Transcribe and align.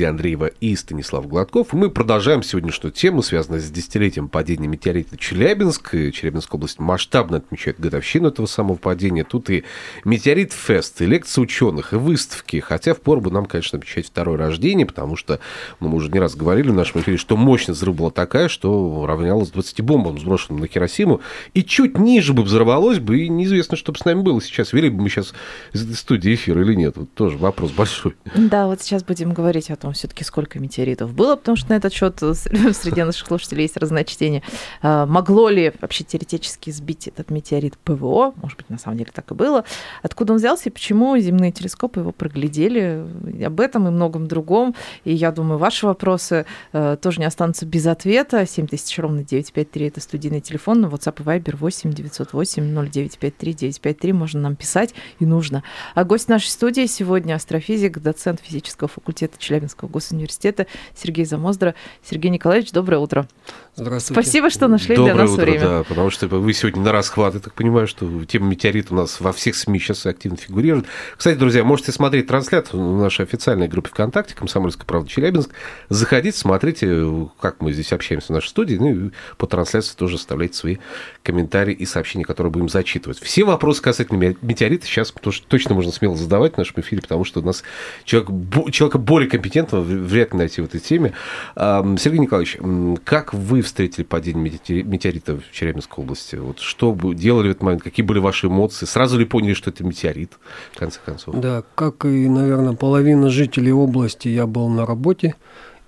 Лидия 0.00 0.08
Андреева 0.08 0.46
и 0.46 0.74
Станислав 0.76 1.28
Гладков. 1.28 1.74
Мы 1.74 1.90
продолжаем 1.90 2.42
сегодняшнюю 2.42 2.90
тему, 2.90 3.20
связанную 3.20 3.60
с 3.60 3.66
десятилетием 3.66 4.30
падения 4.30 4.66
метеорита 4.66 5.18
Челябинск. 5.18 5.90
Челябинская 5.90 6.56
область 6.56 6.78
масштабно 6.78 7.36
отмечает 7.36 7.78
годовщину 7.78 8.28
этого 8.28 8.46
самого 8.46 8.76
падения. 8.76 9.24
Тут 9.24 9.50
и 9.50 9.64
метеорит 10.06 10.54
фест, 10.54 11.02
и 11.02 11.06
лекции 11.06 11.42
ученых, 11.42 11.92
и 11.92 11.96
выставки. 11.96 12.60
Хотя 12.60 12.94
в 12.94 13.02
пору 13.02 13.20
бы 13.20 13.30
нам, 13.30 13.44
конечно, 13.44 13.78
отмечать 13.78 14.06
второе 14.06 14.38
рождение, 14.38 14.86
потому 14.86 15.16
что 15.16 15.38
ну, 15.80 15.88
мы 15.90 15.96
уже 15.96 16.10
не 16.10 16.18
раз 16.18 16.34
говорили 16.34 16.70
в 16.70 16.74
нашем 16.74 17.02
эфире, 17.02 17.18
что 17.18 17.36
мощность 17.36 17.78
взрыва 17.78 17.94
была 17.94 18.10
такая, 18.10 18.48
что 18.48 19.04
равнялась 19.04 19.50
20 19.50 19.82
бомбам, 19.82 20.18
сброшенным 20.18 20.62
на 20.62 20.66
Хиросиму. 20.66 21.20
И 21.52 21.62
чуть 21.62 21.98
ниже 21.98 22.32
бы 22.32 22.42
взорвалось 22.42 23.00
бы, 23.00 23.20
и 23.20 23.28
неизвестно, 23.28 23.76
что 23.76 23.92
бы 23.92 23.98
с 23.98 24.06
нами 24.06 24.22
было 24.22 24.40
сейчас. 24.40 24.72
Вели 24.72 24.88
бы 24.88 25.02
мы 25.02 25.10
сейчас 25.10 25.34
из 25.74 25.84
этой 25.84 25.96
студии 25.96 26.34
эфир 26.34 26.58
или 26.58 26.72
нет. 26.72 26.96
Вот 26.96 27.12
тоже 27.12 27.36
вопрос 27.36 27.72
большой. 27.72 28.14
Да, 28.34 28.66
вот 28.66 28.80
сейчас 28.80 29.04
будем 29.04 29.34
говорить 29.34 29.70
о 29.70 29.76
том, 29.76 29.89
все-таки 29.92 30.24
сколько 30.24 30.58
метеоритов 30.58 31.12
было, 31.12 31.36
потому 31.36 31.56
что 31.56 31.70
на 31.70 31.74
этот 31.74 31.92
счет 31.92 32.18
среди 32.20 33.02
наших 33.02 33.26
слушателей 33.26 33.62
есть 33.62 33.76
разночтение. 33.76 34.42
А, 34.82 35.06
Могло 35.06 35.48
ли 35.48 35.72
вообще 35.80 36.04
теоретически 36.04 36.70
сбить 36.70 37.08
этот 37.08 37.30
метеорит 37.30 37.76
ПВО? 37.78 38.32
Может 38.36 38.56
быть, 38.56 38.70
на 38.70 38.78
самом 38.78 38.98
деле 38.98 39.10
так 39.12 39.30
и 39.30 39.34
было. 39.34 39.64
Откуда 40.02 40.32
он 40.32 40.38
взялся 40.38 40.68
и 40.68 40.72
почему 40.72 41.16
земные 41.18 41.52
телескопы 41.52 42.00
его 42.00 42.12
проглядели? 42.12 43.06
Об 43.44 43.60
этом 43.60 43.88
и 43.88 43.90
многом 43.90 44.26
другом. 44.26 44.74
И 45.04 45.12
я 45.12 45.32
думаю, 45.32 45.58
ваши 45.58 45.86
вопросы 45.86 46.46
э, 46.72 46.96
тоже 47.00 47.20
не 47.20 47.26
останутся 47.26 47.66
без 47.66 47.86
ответа. 47.86 48.46
7000 48.46 48.98
ровно 48.98 49.24
953 49.24 49.86
это 49.86 50.00
студийный 50.00 50.40
телефон, 50.40 50.80
на 50.80 50.86
WhatsApp 50.86 51.20
и 51.20 51.24
Viber 51.24 51.56
8 51.56 51.92
908 51.92 52.90
0953 52.90 53.54
953 53.54 54.12
можно 54.12 54.40
нам 54.40 54.56
писать 54.56 54.94
и 55.18 55.26
нужно. 55.26 55.62
А 55.94 56.04
гость 56.04 56.28
нашей 56.28 56.48
студии 56.48 56.86
сегодня 56.86 57.34
астрофизик, 57.34 57.98
доцент 57.98 58.40
физического 58.40 58.88
факультета 58.88 59.36
Челябинского 59.38 59.79
госуниверситета 59.88 60.66
Сергей 60.94 61.24
Замоздра. 61.24 61.74
Сергей 62.08 62.30
Николаевич, 62.30 62.72
доброе 62.72 62.98
утро. 62.98 63.28
Здравствуйте. 63.76 64.20
Спасибо, 64.20 64.50
что 64.50 64.68
нашли 64.68 64.96
Доброе 64.96 65.14
для 65.14 65.22
нас 65.22 65.30
утро, 65.30 65.42
время. 65.42 65.60
да, 65.60 65.82
потому 65.84 66.10
что 66.10 66.26
вы 66.26 66.52
сегодня 66.52 66.82
на 66.82 66.92
расхват, 66.92 67.34
я 67.34 67.40
так 67.40 67.54
понимаю, 67.54 67.86
что 67.86 68.24
тема 68.24 68.48
метеорит 68.48 68.90
у 68.90 68.94
нас 68.94 69.20
во 69.20 69.32
всех 69.32 69.54
СМИ 69.54 69.78
сейчас 69.78 70.04
активно 70.06 70.36
фигурирует. 70.36 70.86
Кстати, 71.16 71.38
друзья, 71.38 71.64
можете 71.64 71.92
смотреть 71.92 72.26
трансляцию 72.26 72.96
в 72.96 73.00
нашей 73.00 73.24
официальной 73.24 73.68
группе 73.68 73.88
ВКонтакте 73.90 74.34
«Комсомольская 74.34 74.84
правда 74.84 75.08
Челябинск». 75.08 75.50
Заходите, 75.88 76.36
смотрите, 76.36 77.28
как 77.40 77.60
мы 77.60 77.72
здесь 77.72 77.92
общаемся 77.92 78.28
в 78.28 78.30
нашей 78.30 78.48
студии, 78.48 78.76
ну 78.76 78.94
и 78.94 79.10
по 79.38 79.46
трансляции 79.46 79.94
тоже 79.96 80.16
оставляйте 80.16 80.56
свои 80.56 80.76
комментарии 81.22 81.74
и 81.74 81.86
сообщения, 81.86 82.24
которые 82.24 82.50
будем 82.50 82.68
зачитывать. 82.68 83.20
Все 83.20 83.44
вопросы 83.44 83.80
касательно 83.80 84.18
ме- 84.18 84.36
метеорита 84.42 84.86
сейчас 84.86 85.12
тоже 85.12 85.42
точно 85.46 85.74
можно 85.74 85.92
смело 85.92 86.16
задавать 86.16 86.54
в 86.54 86.58
нашем 86.58 86.80
эфире, 86.80 87.02
потому 87.02 87.24
что 87.24 87.40
у 87.40 87.44
нас 87.44 87.62
человек, 88.04 88.30
человека 88.72 88.98
более 88.98 89.30
компетентного 89.30 89.69
вряд 89.72 90.32
ли 90.32 90.38
найти 90.38 90.62
в 90.62 90.64
этой 90.64 90.80
теме. 90.80 91.12
Сергей 91.54 92.18
Николаевич, 92.18 92.58
как 93.04 93.32
вы 93.34 93.62
встретили 93.62 94.04
падение 94.04 94.44
метеори- 94.44 94.82
метеорита 94.82 95.36
в 95.36 95.52
Челябинской 95.52 96.02
области? 96.02 96.36
Вот 96.36 96.58
что 96.58 96.92
вы 96.92 97.14
делали 97.14 97.48
в 97.48 97.50
этот 97.52 97.62
момент? 97.62 97.82
Какие 97.82 98.04
были 98.04 98.18
ваши 98.18 98.46
эмоции? 98.46 98.86
Сразу 98.86 99.18
ли 99.18 99.24
поняли, 99.24 99.54
что 99.54 99.70
это 99.70 99.84
метеорит, 99.84 100.32
в 100.72 100.78
конце 100.78 100.98
концов? 101.04 101.34
Да, 101.36 101.62
как 101.74 102.04
и, 102.04 102.28
наверное, 102.28 102.72
половина 102.72 103.30
жителей 103.30 103.72
области, 103.72 104.28
я 104.28 104.46
был 104.46 104.68
на 104.68 104.86
работе, 104.86 105.34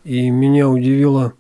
и 0.05 0.31
меня 0.31 0.69
удивила 0.69 1.33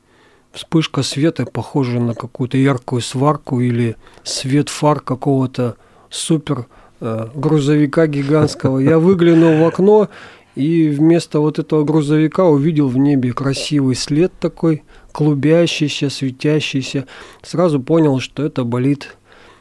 вспышка 0.53 1.03
света, 1.03 1.47
похожая 1.47 2.01
на 2.01 2.15
какую-то 2.15 2.57
яркую 2.59 3.01
сварку 3.01 3.61
или 3.61 3.97
свет 4.23 4.69
фар 4.69 5.01
какого-то 5.01 5.77
супер 6.11 6.67
э, 7.01 7.29
грузовика 7.35 8.07
гигантского. 8.07 8.79
Я 8.79 8.99
выглянул 8.99 9.65
в 9.65 9.67
окно 9.67 10.11
и 10.55 10.89
вместо 10.89 11.41
вот 11.41 11.59
этого 11.59 11.85
грузовика 11.85 12.45
увидел 12.45 12.89
в 12.89 12.99
небе 12.99 13.33
красивый 13.33 13.95
след 13.95 14.33
такой, 14.39 14.83
клубящийся, 15.13 16.11
светящийся. 16.11 17.07
Сразу 17.43 17.81
понял, 17.81 18.21
что 18.21 18.45
это 18.45 18.65
болит, 18.65 19.17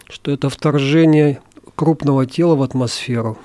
что 0.09 0.31
это 0.31 0.49
вторжение 0.49 1.41
крупного 1.75 2.25
тела 2.25 2.55
в 2.55 2.61
атмосферу. 2.61 3.37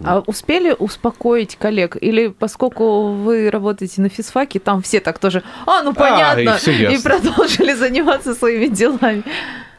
А 0.00 0.20
успели 0.26 0.74
успокоить 0.78 1.56
коллег? 1.56 1.96
Или 2.00 2.28
поскольку 2.28 3.12
вы 3.12 3.50
работаете 3.50 4.00
на 4.00 4.08
физфаке, 4.08 4.58
там 4.58 4.80
все 4.80 5.00
так 5.00 5.18
тоже, 5.18 5.42
а, 5.66 5.82
ну 5.82 5.92
понятно, 5.92 6.40
и 6.40 6.56
всё 6.56 6.72
ясно. 6.72 7.10
продолжили 7.10 7.74
заниматься 7.74 8.34
своими 8.34 8.66
делами. 8.68 9.22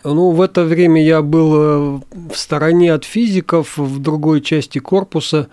Ну, 0.04 0.32
в 0.32 0.42
это 0.42 0.66
время 0.66 1.04
я 1.04 1.22
был 1.22 1.56
э, 1.56 2.02
в 2.32 2.36
стороне 2.36 2.94
от 2.94 3.06
физиков, 3.06 3.78
в 3.78 4.00
другой 4.00 4.42
части 4.42 4.80
корпуса, 4.80 5.48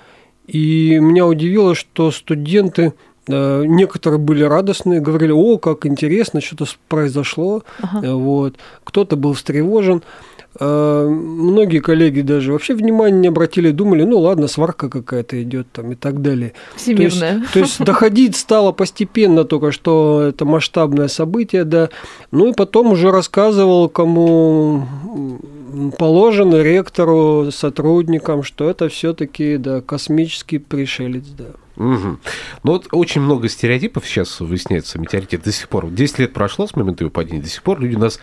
и 0.53 0.99
меня 0.99 1.27
удивило, 1.27 1.75
что 1.75 2.11
студенты, 2.11 2.93
э, 3.29 3.65
некоторые 3.67 4.19
были 4.19 4.43
радостные, 4.43 5.01
говорили, 5.01 5.33
о, 5.33 5.59
как 5.59 5.87
интересно, 5.87 6.41
что-то 6.41 6.67
произошло, 6.89 7.63
Ага. 7.81 8.15
Вот. 8.17 8.57
кто-то 8.85 9.17
был 9.17 9.35
встревожен. 9.35 10.03
Э, 10.59 11.07
Многие 11.09 11.81
коллеги 11.81 12.23
даже 12.23 12.53
вообще 12.53 12.75
внимания 12.75 13.19
не 13.19 13.29
обратили, 13.29 13.71
думали, 13.71 14.05
ну 14.05 14.19
ладно, 14.19 14.49
сварка 14.49 14.89
какая-то 14.89 15.41
идет 15.43 15.69
там 15.73 15.93
и 15.93 15.95
так 15.95 16.23
далее. 16.23 16.51
То 16.51 16.91
есть, 16.91 17.17
Всемирная. 17.17 17.43
то 17.53 17.59
есть 17.59 17.85
доходить 17.85 18.37
стало 18.37 18.73
постепенно 18.73 19.45
только, 19.45 19.71
что 19.73 20.23
это 20.23 20.45
масштабное 20.45 21.09
событие, 21.09 21.65
да. 21.65 21.91
Ну 22.33 22.49
и 22.49 22.53
потом 22.53 22.93
уже 22.93 23.11
рассказывал, 23.11 23.89
кому 23.89 24.87
положено, 25.99 26.63
ректору, 26.63 27.51
сотрудникам, 27.53 28.43
что 28.43 28.69
это 28.69 28.89
все-таки 28.89 29.57
да, 29.57 29.81
космический 29.81 30.59
пришелец, 30.59 31.25
да. 31.37 31.47
Мгм. 31.81 32.21
Ну 32.63 32.73
вот 32.73 32.89
очень 32.93 33.23
много 33.23 33.49
стереотипов 33.49 34.07
сейчас 34.07 34.41
выясняется 34.41 34.99
метеорите 34.99 35.39
до 35.39 35.51
сих 35.51 35.67
пор. 35.71 35.89
10 35.89 36.19
лет 36.19 36.35
прошло 36.35 36.67
с 36.67 36.77
момента 36.77 37.05
его 37.05 37.11
падения, 37.11 37.41
до 37.41 37.49
сих 37.49 37.63
пор 37.63 37.81
люди 37.81 37.97
нас 37.97 38.21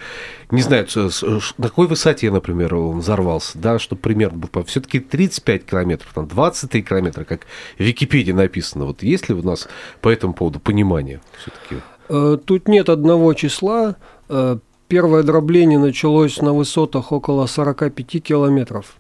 не 0.52 0.62
знают, 0.62 0.96
на 0.96 1.68
какой 1.68 1.88
высоте, 1.88 2.30
например, 2.30 2.76
он 2.76 3.00
взорвался, 3.00 3.58
да, 3.58 3.80
что 3.80 3.96
примерно 3.96 4.38
был. 4.38 4.64
Все-таки 4.66 5.00
35 5.00 5.66
километров, 5.66 6.12
там 6.14 6.28
23 6.28 6.84
километра, 6.84 7.24
как 7.24 7.48
в 7.80 7.82
Википедии 7.82 8.32
написано. 8.32 8.86
Вот 8.86 9.02
есть 9.02 9.28
ли 9.28 9.34
у 9.34 9.42
нас 9.42 9.68
по 10.02 10.10
этому 10.10 10.34
поводу 10.34 10.60
понимание 10.60 11.20
все-таки? 11.40 11.82
Э, 12.10 12.38
Тут 12.38 12.68
нет 12.68 12.90
одного 12.90 13.34
числа. 13.34 13.96
Э, 14.30 14.60
Первое 14.88 15.24
дробление 15.24 15.80
началось 15.80 16.40
на 16.42 16.54
высотах 16.54 17.12
около 17.12 17.48
45 17.48 18.24
километров. 18.24 18.98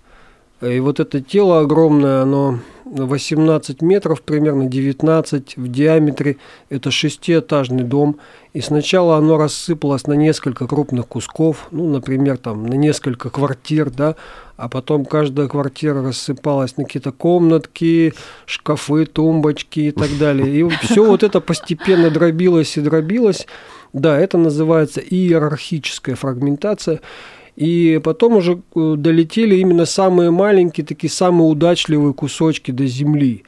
И 0.62 0.79
вот 0.79 1.00
это 1.00 1.22
тело 1.22 1.59
огромное, 1.59 2.23
оно 2.23 2.59
18 2.85 3.81
метров, 3.81 4.22
примерно 4.22 4.66
19 4.66 5.57
в 5.57 5.68
диаметре. 5.68 6.38
Это 6.69 6.90
шестиэтажный 6.90 7.84
дом. 7.84 8.18
И 8.53 8.62
сначала 8.62 9.18
оно 9.18 9.38
рассыпалось 9.38 10.07
на 10.07 10.13
несколько 10.13 10.66
крупных 10.66 11.07
кусков, 11.07 11.68
ну, 11.72 11.88
например, 11.88 12.38
там 12.38 12.66
на 12.66 12.73
несколько 12.73 13.29
квартир, 13.29 13.91
да, 13.91 14.16
а 14.56 14.68
потом 14.68 15.06
каждая 15.06 15.47
квартира 15.47 16.01
рассыпалась 16.01 16.75
на 16.78 16.85
какие-то 16.85 17.12
комнатки, 17.12 18.13
шкафы, 18.47 19.06
тумбочки 19.06 19.81
и 19.81 19.91
так 19.91 20.09
далее. 20.18 20.59
И 20.59 20.69
все 20.81 21.06
вот 21.06 21.22
это 21.22 21.39
постепенно 21.39 22.09
дробилось 22.09 22.78
и 22.78 22.81
дробилось. 22.81 23.45
Да, 23.94 24.19
это 24.19 24.38
называется 24.38 25.01
иерархическая 25.01 26.16
фрагментация. 26.16 27.01
И 27.57 28.00
потом 28.03 28.35
уже 28.35 28.62
э, 28.75 28.94
долетели 28.97 29.56
именно 29.56 29.85
самые 29.85 30.29
маленькие, 30.29 30.85
такие 30.85 31.09
самые 31.09 31.50
удачливые 31.50 32.13
кусочки 32.13 32.69
до 32.69 32.85
земли. 32.85 33.45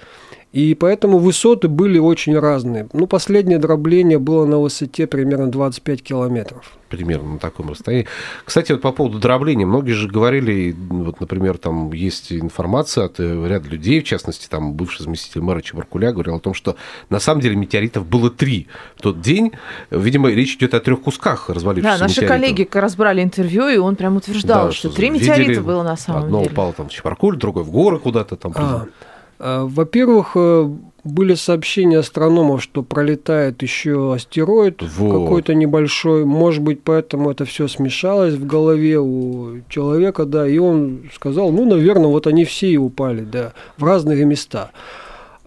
И 0.51 0.73
поэтому 0.73 1.19
высоты 1.19 1.67
были 1.67 1.99
очень 1.99 2.37
разные. 2.37 2.87
Ну, 2.93 3.05
последнее 3.05 3.59
дробление 3.59 4.17
было 4.17 4.45
на 4.45 4.57
высоте 4.57 5.05
примерно 5.05 5.51
25 5.51 6.01
километров. 6.01 6.71
примерно 6.89 7.33
на 7.33 7.37
таком 7.37 7.69
расстоянии. 7.69 8.07
Кстати, 8.45 8.71
вот 8.71 8.81
по 8.81 8.91
поводу 8.91 9.19
дробления, 9.19 9.67
многие 9.67 9.91
же 9.91 10.07
говорили, 10.07 10.75
вот, 10.89 11.19
например, 11.19 11.59
там 11.59 11.93
есть 11.93 12.33
информация 12.33 13.05
от 13.05 13.19
э, 13.19 13.47
ряда 13.47 13.69
людей, 13.69 14.01
в 14.01 14.05
частности, 14.05 14.47
там 14.49 14.73
бывший 14.73 15.03
заместитель 15.03 15.41
мэра 15.41 15.61
Чебаркуля 15.61 16.11
говорил 16.13 16.37
о 16.37 16.39
том, 16.39 16.55
что 16.55 16.77
на 17.11 17.19
самом 17.19 17.41
деле 17.41 17.55
метеоритов 17.55 18.07
было 18.07 18.31
три 18.31 18.65
в 18.95 19.03
тот 19.03 19.21
день. 19.21 19.51
Видимо, 19.91 20.31
речь 20.31 20.55
идет 20.55 20.73
о 20.73 20.79
трех 20.79 21.01
кусках 21.03 21.51
развалившихся 21.51 21.99
Да, 21.99 22.03
наши 22.03 22.21
метеоритов. 22.21 22.41
коллеги 22.55 22.69
разбрали 22.73 23.21
интервью, 23.21 23.67
и 23.67 23.77
он 23.77 23.95
прям 23.95 24.15
утверждал, 24.15 24.65
Да, 24.65 24.71
что 24.71 24.87
что 24.87 24.97
три 24.97 25.11
видели, 25.11 25.29
метеорита 25.29 25.61
было 25.61 25.83
на 25.83 25.95
самом 25.95 26.23
Одно 26.23 26.39
деле. 26.39 26.51
упало 26.53 26.73
там 26.73 26.89
в 26.89 26.91
Чебаркуль, 26.91 27.37
другое 27.37 27.63
в 27.63 27.69
горы 27.69 27.99
куда-то 27.99 28.35
там. 28.35 28.51
А, 28.55 28.87
Во-первых, 29.39 30.31
э, 30.35 30.69
были 31.05 31.33
сообщения 31.33 31.99
астрономов, 31.99 32.61
что 32.61 32.83
пролетает 32.83 33.61
еще 33.61 34.13
астероид 34.13 34.81
Вот. 34.81 35.23
какой-то 35.23 35.53
небольшой. 35.53 36.25
Может 36.25 36.61
быть, 36.61 36.81
поэтому 36.83 37.31
это 37.31 37.45
все 37.45 37.67
смешалось 37.67 38.33
в 38.33 38.45
голове 38.45 38.99
у 38.99 39.61
человека, 39.69 40.25
да. 40.25 40.47
И 40.47 40.57
он 40.57 41.09
сказал, 41.13 41.51
ну, 41.51 41.65
наверное, 41.65 42.07
вот 42.07 42.27
они 42.27 42.45
все 42.45 42.69
и 42.69 42.77
упали, 42.77 43.21
да, 43.21 43.53
в 43.77 43.83
разные 43.83 44.25
места. 44.25 44.71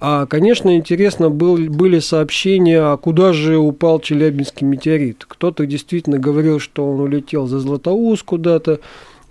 А, 0.05 0.27
конечно, 0.27 0.75
интересно 0.75 1.31
был, 1.31 1.57
были 1.57 2.01
сообщения, 2.01 2.81
а 2.81 2.97
куда 2.97 3.33
же 3.33 3.59
упал 3.59 4.01
Челябинский 4.01 4.67
метеорит. 4.67 5.25
Кто-то 5.29 5.65
действительно 5.65 6.19
говорил, 6.19 6.59
что 6.59 6.91
он 6.91 6.99
улетел 6.99 7.47
за 7.47 7.61
Златоуст 7.61 8.25
куда-то, 8.25 8.81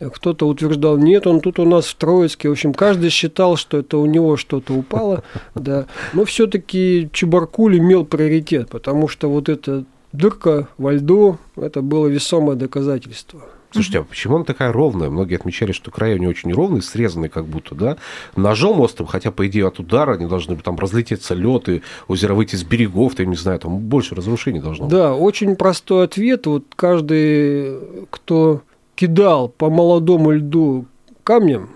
кто-то 0.10 0.48
утверждал, 0.48 0.98
нет, 0.98 1.28
он 1.28 1.42
тут 1.42 1.60
у 1.60 1.66
нас 1.66 1.86
в 1.86 1.96
Троицке. 1.96 2.50
В 2.50 2.54
общем, 2.54 2.74
каждый 2.74 3.10
считал, 3.10 3.56
что 3.56 3.78
это 3.78 3.98
у 3.98 4.06
него 4.06 4.38
что-то 4.38 4.74
упало. 4.74 5.24
Да. 5.54 5.86
Но 6.14 6.26
все-таки 6.26 7.10
Чебаркуль 7.14 7.78
имел 7.78 8.06
приоритет, 8.06 8.70
потому 8.70 9.08
что 9.08 9.30
вот 9.30 9.50
эта 9.50 9.86
дырка 10.12 10.68
во 10.78 10.94
льду, 10.94 11.38
это 11.56 11.82
было 11.82 12.08
весомое 12.08 12.56
доказательство. 12.56 13.42
Слушайте, 13.72 14.00
а 14.00 14.04
почему 14.04 14.36
она 14.36 14.44
такая 14.44 14.74
ровная? 14.74 15.10
Многие 15.10 15.36
отмечали, 15.36 15.72
что 15.72 15.92
края 15.92 16.16
у 16.16 16.18
нее 16.18 16.30
очень 16.30 16.52
ровные, 16.52 16.82
срезанные 16.82 17.30
как 17.30 17.46
будто, 17.46 17.74
да? 17.74 17.98
Ножом 18.36 18.82
острым, 18.82 19.08
хотя, 19.08 19.32
по 19.32 19.48
идее, 19.48 19.68
от 19.68 19.80
удара 19.80 20.16
они 20.16 20.26
должны 20.26 20.58
там 20.58 20.78
разлететься 20.78 21.36
лед 21.36 21.70
и 21.70 21.82
озеро 22.10 22.34
выйти 22.34 22.58
с 22.58 22.64
берегов, 22.64 23.18
я 23.18 23.26
не 23.26 23.38
знаю, 23.38 23.60
там 23.60 23.78
больше 23.78 24.14
разрушений 24.14 24.60
должно 24.60 24.86
быть. 24.86 24.94
Да, 24.94 25.16
очень 25.16 25.56
простой 25.56 26.04
ответ. 26.04 26.48
Вот 26.48 26.66
каждый, 26.76 27.78
кто 28.10 28.62
кидал 29.02 29.48
по 29.50 29.72
молодому 29.72 30.30
льду 30.30 30.86
камнем, 31.24 31.70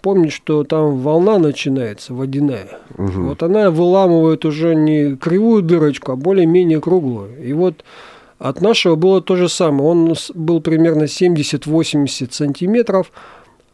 помнит, 0.00 0.32
что 0.32 0.64
там 0.64 0.98
волна 0.98 1.38
начинается, 1.38 2.14
водяная. 2.14 2.80
Мгм. 2.98 3.28
Вот 3.28 3.44
она 3.44 3.70
выламывает 3.70 4.44
уже 4.44 4.74
не 4.74 5.14
кривую 5.14 5.62
дырочку, 5.62 6.10
а 6.10 6.16
более-менее 6.16 6.80
круглую. 6.80 7.40
И 7.40 7.52
вот 7.52 7.84
от 8.40 8.60
нашего 8.60 8.96
было 8.96 9.20
то 9.22 9.36
же 9.36 9.48
самое. 9.48 9.84
Он 9.84 10.14
был 10.34 10.60
примерно 10.60 11.04
70-80 11.04 12.32
сантиметров, 12.32 13.12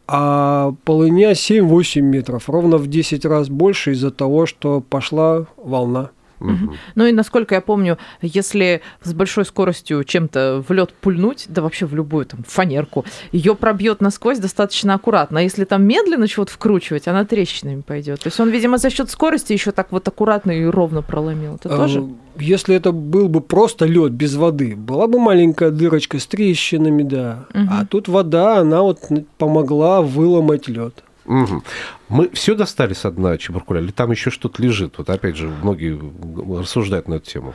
а 0.05 0.75
полыня 0.85 1.31
7-8 1.31 2.01
метров. 2.01 2.49
Ровно 2.51 2.77
в 2.77 2.85
10 2.85 3.25
раз 3.25 3.49
больше 3.49 3.93
из-за 3.93 4.11
того, 4.11 4.45
что 4.45 4.79
пошла 4.79 5.47
волна. 5.57 6.11
Мгм. 6.39 6.75
Ну 6.95 7.05
и 7.05 7.11
насколько 7.11 7.55
я 7.55 7.61
помню, 7.61 7.97
если 8.21 8.81
с 9.03 9.13
большой 9.13 9.45
скоростью 9.45 10.03
чем-то 10.03 10.63
в 10.67 10.71
лед 10.71 10.93
пульнуть, 10.93 11.45
да 11.49 11.61
вообще 11.61 11.85
в 11.85 11.93
любую 11.95 12.25
там 12.25 12.43
фанерку, 12.47 13.05
ее 13.31 13.55
пробьет 13.55 14.01
насквозь 14.01 14.39
достаточно 14.39 14.93
аккуратно. 14.93 15.39
А 15.39 15.43
если 15.43 15.65
там 15.65 15.83
медленно 15.83 16.27
чего-то 16.27 16.51
вкручивать, 16.51 17.07
она 17.07 17.25
трещинами 17.25 17.81
пойдет. 17.81 18.21
То 18.21 18.27
есть 18.27 18.39
он, 18.39 18.49
видимо, 18.49 18.77
за 18.77 18.89
счет 18.89 19.09
скорости 19.09 19.53
еще 19.53 19.71
так 19.71 19.91
вот 19.91 20.07
аккуратно 20.07 20.51
и 20.51 20.65
ровно 20.65 21.01
проломил. 21.01 21.55
Это 21.55 21.69
тоже? 21.69 21.99
А, 21.99 22.41
Если 22.41 22.75
это 22.75 22.91
был 22.91 23.29
бы 23.29 23.41
просто 23.41 23.85
лед 23.85 24.11
без 24.11 24.35
воды, 24.35 24.75
была 24.75 25.07
бы 25.07 25.19
маленькая 25.19 25.71
дырочка 25.71 26.19
с 26.19 26.25
трещинами, 26.27 27.03
да. 27.03 27.45
Мгм. 27.53 27.69
А 27.71 27.85
тут 27.85 28.07
вода, 28.07 28.59
она 28.59 28.81
вот 28.81 28.99
помогла 29.37 30.01
выломать 30.01 30.67
лед. 30.67 31.03
Мгм. 31.29 31.63
Мы 32.09 32.29
все 32.33 32.55
достали 32.55 32.93
со 32.93 33.11
дна 33.11 33.37
Чебаркуля, 33.37 33.81
или 33.81 33.91
там 33.91 34.09
еще 34.09 34.31
что-то 34.31 34.61
лежит? 34.63 34.95
Вот 34.97 35.11
опять 35.11 35.37
же, 35.37 35.47
многие 35.47 35.97
рассуждают 36.59 37.07
на 37.07 37.15
эту 37.15 37.29
тему. 37.29 37.53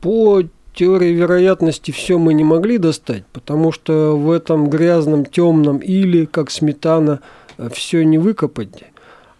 По 0.00 0.42
теории 0.74 1.12
вероятности 1.12 1.90
все 1.90 2.18
мы 2.18 2.32
не 2.32 2.42
могли 2.42 2.78
достать, 2.78 3.24
потому 3.26 3.70
что 3.70 4.16
в 4.16 4.30
этом 4.30 4.70
грязном, 4.70 5.26
темном 5.26 5.76
или, 5.76 6.24
как 6.24 6.50
сметана, 6.50 7.20
все 7.70 8.02
не 8.02 8.16
выкопать. 8.16 8.82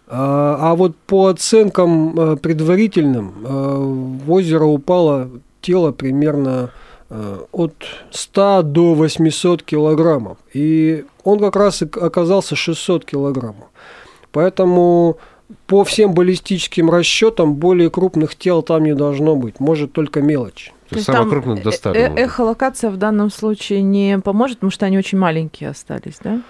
А, 0.07 0.57
а 0.59 0.75
вот 0.75 0.95
по 0.95 1.27
оценкам 1.27 2.19
э, 2.19 2.35
предварительным 2.35 3.33
э, 3.43 4.17
в 4.25 4.31
озеро 4.31 4.65
упало 4.65 5.31
тело 5.61 5.91
примерно 5.91 6.69
э, 7.09 7.37
от 7.51 7.73
100 8.11 8.61
до 8.61 8.93
800 8.93 9.63
килограммов. 9.63 10.37
И 10.53 11.05
он 11.23 11.39
как 11.39 11.55
раз 11.55 11.81
и 11.81 11.85
оказался 11.85 12.55
600 12.55 13.05
килограммов. 13.05 13.67
Поэтому 14.31 15.17
по 15.67 15.83
всем 15.83 16.13
баллистическим 16.13 16.89
расчетам 16.89 17.55
более 17.55 17.89
крупных 17.89 18.35
тел 18.35 18.61
там 18.61 18.83
не 18.83 18.95
должно 18.95 19.35
быть. 19.35 19.59
Может 19.59 19.93
только 19.93 20.21
мелочь. 20.21 20.73
То 20.89 20.95
есть 20.95 21.05
самое 21.05 21.29
крупное 21.29 21.57
э- 21.57 21.63
достали. 21.63 21.97
э- 21.97 22.09
можно. 22.09 22.19
эхолокация 22.19 22.89
в 22.89 22.97
данном 22.97 23.31
случае 23.31 23.81
не 23.81 24.19
поможет, 24.19 24.57
потому 24.57 24.71
что 24.71 24.85
они 24.85 24.97
очень 24.97 25.17
маленькие 25.17 25.69
остались, 25.69 26.17
да? 26.23 26.41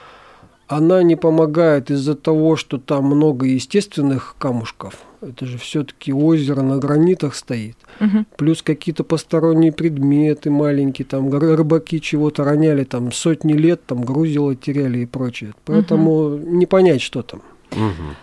Она 0.75 1.03
не 1.03 1.15
помогает 1.15 1.91
из-за 1.91 2.15
того, 2.15 2.55
что 2.55 2.79
там 2.79 3.05
много 3.05 3.45
естественных 3.45 4.35
камушков. 4.39 4.95
Это 5.21 5.45
же 5.45 5.57
все-таки 5.59 6.11
озеро 6.11 6.63
на 6.63 6.77
гранитах 6.77 7.35
стоит. 7.35 7.77
Мгм. 7.99 8.25
Плюс 8.37 8.63
какие-то 8.63 9.03
посторонние 9.03 9.71
предметы 9.71 10.49
маленькие, 10.49 11.05
там 11.05 11.31
рыбаки 11.31 12.01
чего-то 12.01 12.43
роняли, 12.43 12.85
там 12.85 13.11
сотни 13.11 13.53
лет, 13.53 13.85
там 13.85 14.01
грузило 14.01 14.55
теряли 14.55 14.99
и 14.99 15.05
прочее. 15.05 15.53
Поэтому 15.65 16.37
не 16.37 16.65
понять, 16.65 17.01
что 17.01 17.21
там. 17.21 17.41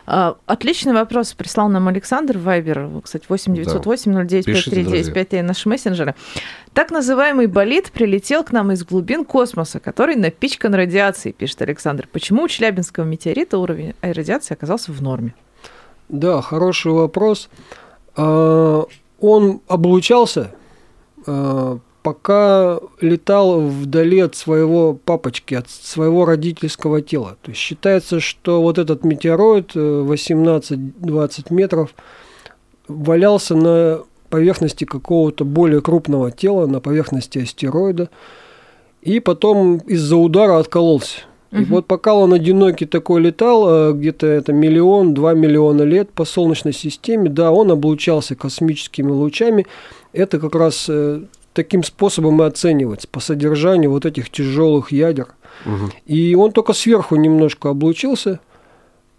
А, 0.07 0.37
Отличный 0.47 0.93
вопрос 0.93 1.33
прислал 1.33 1.69
нам 1.69 1.89
Александр 1.89 2.39
Вайбер, 2.39 2.89
кстати, 3.03 3.25
8908 3.29 4.13
09 4.13 4.45
Пишите, 4.45 4.71
5395 4.71 5.45
наши 5.45 5.69
мессенджеры. 5.69 6.15
Так 6.73 6.91
называемый 6.91 7.47
болид 7.47 7.91
прилетел 7.91 8.45
к 8.45 8.53
нам 8.53 8.73
из 8.73 8.85
глубин 8.85 9.25
космоса, 9.25 9.81
который 9.81 10.17
напичкан 10.17 10.75
радиацией, 10.75 11.33
пишет 11.33 11.63
Александр. 11.63 12.09
Почему 12.13 12.45
у 12.45 12.49
Челябинского 12.49 13.05
метеорита 13.05 13.59
уровень 13.59 13.95
радиации 14.03 14.55
оказался 14.55 14.93
в 14.93 15.03
норме? 15.03 15.35
Да, 16.09 16.43
хороший 16.43 16.93
вопрос. 16.93 17.49
А, 18.17 18.85
Он 19.21 19.61
облучался, 19.69 20.53
а, 21.27 21.79
пока 22.03 22.81
летал 23.01 23.61
вдали 23.61 24.21
от 24.21 24.35
своего 24.35 24.95
папочки, 24.95 25.55
от 25.55 25.69
своего 25.69 26.25
родительского 26.25 27.03
тела. 27.03 27.37
То 27.43 27.51
есть 27.51 27.61
считается, 27.61 28.21
что 28.21 28.63
вот 28.63 28.79
этот 28.79 29.05
метеороид 29.05 29.73
э, 29.75 29.79
18-20 29.79 31.47
метров 31.53 31.95
валялся 32.89 33.55
на 33.55 34.01
поверхности 34.29 34.85
какого-то 34.85 35.45
более 35.45 35.81
крупного 35.81 36.31
тела, 36.31 36.67
на 36.67 36.81
поверхности 36.81 37.39
астероида, 37.41 38.09
и 39.03 39.21
потом 39.21 39.79
из-за 39.79 40.17
удара 40.17 40.59
откололся. 40.59 41.21
И 41.53 41.57
Мгм. 41.57 41.65
вот 41.71 41.87
пока 41.87 42.15
он 42.15 42.33
одинокий 42.33 42.87
такой 42.87 43.21
летал, 43.23 43.69
э, 43.69 43.93
где-то 43.93 44.27
это 44.27 44.53
миллион, 44.53 45.15
два 45.15 45.35
миллиона 45.35 45.83
лет 45.83 46.11
по 46.13 46.25
Солнечной 46.25 46.73
системе, 46.73 47.29
да, 47.29 47.51
он 47.51 47.73
облучался 47.73 48.37
космическими 48.37 49.11
лучами. 49.11 49.67
Это 50.13 50.39
как 50.39 50.55
раз 50.55 50.87
э, 50.89 51.23
таким 51.53 51.83
способом 51.83 52.43
и 52.43 52.47
оценивается 52.47 53.09
по 53.09 53.21
содержанию 53.21 53.91
вот 53.91 54.07
этих 54.07 54.31
тяжелых 54.31 54.93
ядер. 54.93 55.29
Мгм. 55.65 55.93
И 56.07 56.35
он 56.35 56.53
только 56.53 56.73
сверху 56.73 57.17
немножко 57.17 57.71
облучился, 57.71 58.41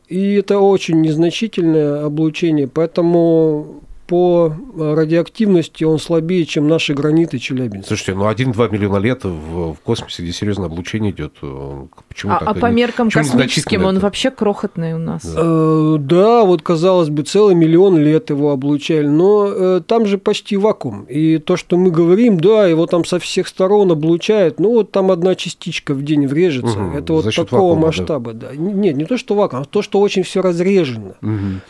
и 0.08 0.36
это 0.36 0.60
очень 0.60 1.02
незначительное 1.02 2.06
облучение, 2.06 2.68
поэтому 2.68 3.82
по 4.12 4.54
э, 4.78 4.94
радиоактивности 4.94 5.86
он 5.86 5.98
слабее, 5.98 6.46
чем 6.46 6.68
наши 6.68 6.94
граниты 6.94 7.40
Челябинска. 7.40 7.88
Слушайте, 7.88 8.16
ну 8.16 8.30
1-2 8.30 8.70
миллиона 8.70 8.98
лет 8.98 9.24
в, 9.24 9.74
в 9.74 9.78
космосе, 9.86 10.22
где 10.24 10.34
серьезное 10.34 10.66
облучение 10.66 11.12
идет, 11.14 11.36
э, 11.42 11.86
почему 12.10 12.34
А, 12.34 12.40
так? 12.40 12.48
а 12.50 12.54
по 12.56 12.66
меркам 12.66 13.08
почему 13.08 13.24
космическим 13.24 13.86
он 13.86 13.96
это? 13.96 14.04
вообще 14.04 14.30
крохотный 14.30 14.96
у 14.96 14.98
нас. 14.98 15.24
Да. 15.24 15.40
Э, 15.42 15.96
Да, 15.98 16.44
вот 16.44 16.62
казалось 16.62 17.08
бы, 17.08 17.24
целый 17.24 17.56
миллион 17.56 17.98
лет 18.00 18.30
его 18.32 18.52
облучали, 18.52 19.08
но 19.08 19.48
э, 19.48 19.82
там 19.88 20.06
же 20.06 20.18
почти 20.18 20.58
вакуум. 20.58 21.04
И 21.04 21.38
то, 21.38 21.56
что 21.56 21.78
мы 21.78 21.90
говорим, 21.90 22.38
да, 22.38 22.68
его 22.68 22.88
там 22.88 23.06
со 23.06 23.18
всех 23.18 23.48
сторон 23.48 23.92
облучает, 23.94 24.60
ну 24.60 24.74
вот 24.74 24.92
там 24.92 25.10
одна 25.10 25.36
частичка 25.36 25.94
в 25.94 26.04
день 26.04 26.28
врежется. 26.28 26.78
Мгм, 26.78 26.98
Это 26.98 27.14
вот 27.14 27.34
такого 27.34 27.46
вакуума, 27.70 27.80
да. 27.82 27.88
масштаба, 27.88 28.34
да. 28.34 28.48
Н- 28.54 28.82
Нет, 28.82 28.98
не 28.98 29.06
то, 29.06 29.18
что 29.18 29.36
вакуум, 29.36 29.62
а 29.62 29.66
то, 29.66 29.82
что 29.82 30.02
очень 30.02 30.24
все 30.24 30.42
разрежено. 30.42 31.14
Мгм. 31.22 31.62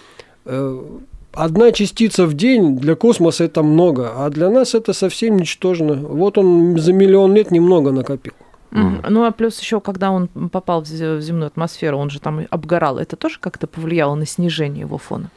Одна 1.33 1.71
частица 1.71 2.25
в 2.25 2.33
день 2.33 2.77
для 2.77 2.95
космоса 2.95 3.45
это 3.45 3.63
много, 3.63 4.11
а 4.15 4.29
для 4.29 4.49
нас 4.49 4.75
это 4.75 4.93
совсем 4.93 5.37
ничтожно. 5.37 5.95
Вот 5.95 6.37
он 6.37 6.77
за 6.77 6.91
миллион 6.91 7.33
лет 7.33 7.51
немного 7.51 7.91
накопил. 7.91 8.33
Мгм. 8.71 9.03
Ну, 9.09 9.23
а 9.23 9.31
плюс 9.31 9.59
еще, 9.59 9.79
когда 9.79 10.11
он 10.11 10.27
попал 10.27 10.81
в 10.81 10.87
земную 10.87 11.47
атмосферу, 11.47 11.97
он 11.97 12.09
же 12.09 12.19
там 12.19 12.45
обгорал. 12.49 12.97
Это 12.97 13.15
тоже 13.15 13.37
как-то 13.39 13.67
повлияло 13.67 14.15
на 14.15 14.25
снижение 14.25 14.81
его 14.81 14.97
фона? 14.97 15.29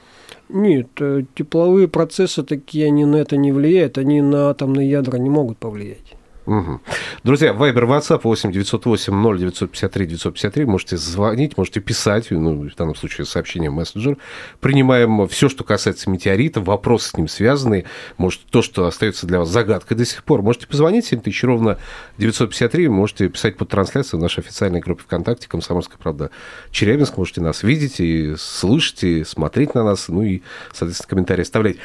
Нет, 0.49 0.89
э, 1.01 1.25
тепловые 1.35 1.89
процессы 1.89 2.43
такие, 2.43 2.87
они 2.87 3.05
на 3.07 3.17
это 3.17 3.37
не 3.37 3.51
влияют, 3.51 3.99
они 3.99 4.21
на 4.21 4.51
атомные 4.51 4.91
ядра 4.91 5.17
не 5.19 5.31
могут 5.31 5.59
повлиять. 5.59 6.15
Угу. 6.47 6.81
Друзья, 7.23 7.55
Вайбер, 7.55 7.85
WhatsApp 7.85 8.21
8 8.23 8.53
908 8.53 9.15
0 9.15 9.39
953 9.39 10.07
953. 10.07 10.65
Можете 10.67 10.97
звонить, 10.99 11.57
можете 11.57 11.81
писать, 11.81 12.31
ну, 12.31 12.69
в 12.69 12.75
данном 12.77 12.95
случае 12.95 13.25
сообщение 13.25 13.71
мессенджер. 13.71 14.19
Принимаем 14.61 15.27
все, 15.29 15.49
что 15.49 15.65
касается 15.65 16.11
метеорита, 16.11 16.61
вопросы 16.61 17.11
с 17.11 17.17
ним 17.17 17.29
связанные. 17.29 17.87
Может, 18.19 18.43
то, 18.51 18.61
что 18.61 18.87
остается 18.87 19.27
для 19.27 19.39
вас 19.39 19.49
загадкой 19.49 19.97
до 19.97 20.05
сих 20.05 20.23
пор. 20.23 20.43
Можете 20.43 20.67
позвонить 20.67 21.07
7 21.07 21.21
тысяч 21.21 21.43
ровно 21.45 21.79
953. 22.19 22.89
Можете 22.89 23.29
писать 23.29 23.57
под 23.57 23.71
трансляцию 23.71 24.21
в 24.21 24.23
нашей 24.23 24.41
официальной 24.41 24.81
группе 24.81 25.03
ВКонтакте 25.05 25.49
«Комсомольская 25.49 25.97
правда» 25.97 26.31
Челябинск. 26.71 27.17
Можете 27.17 27.41
нас 27.41 27.63
видеть 27.63 28.01
и 28.01 28.35
слышать, 28.37 29.03
и 29.05 29.25
смотреть 29.25 29.75
на 29.75 29.83
нас, 29.83 30.09
ну 30.09 30.23
и, 30.23 30.43
соответственно, 30.73 31.09
комментарии 31.09 31.43
оставлять. 31.43 31.77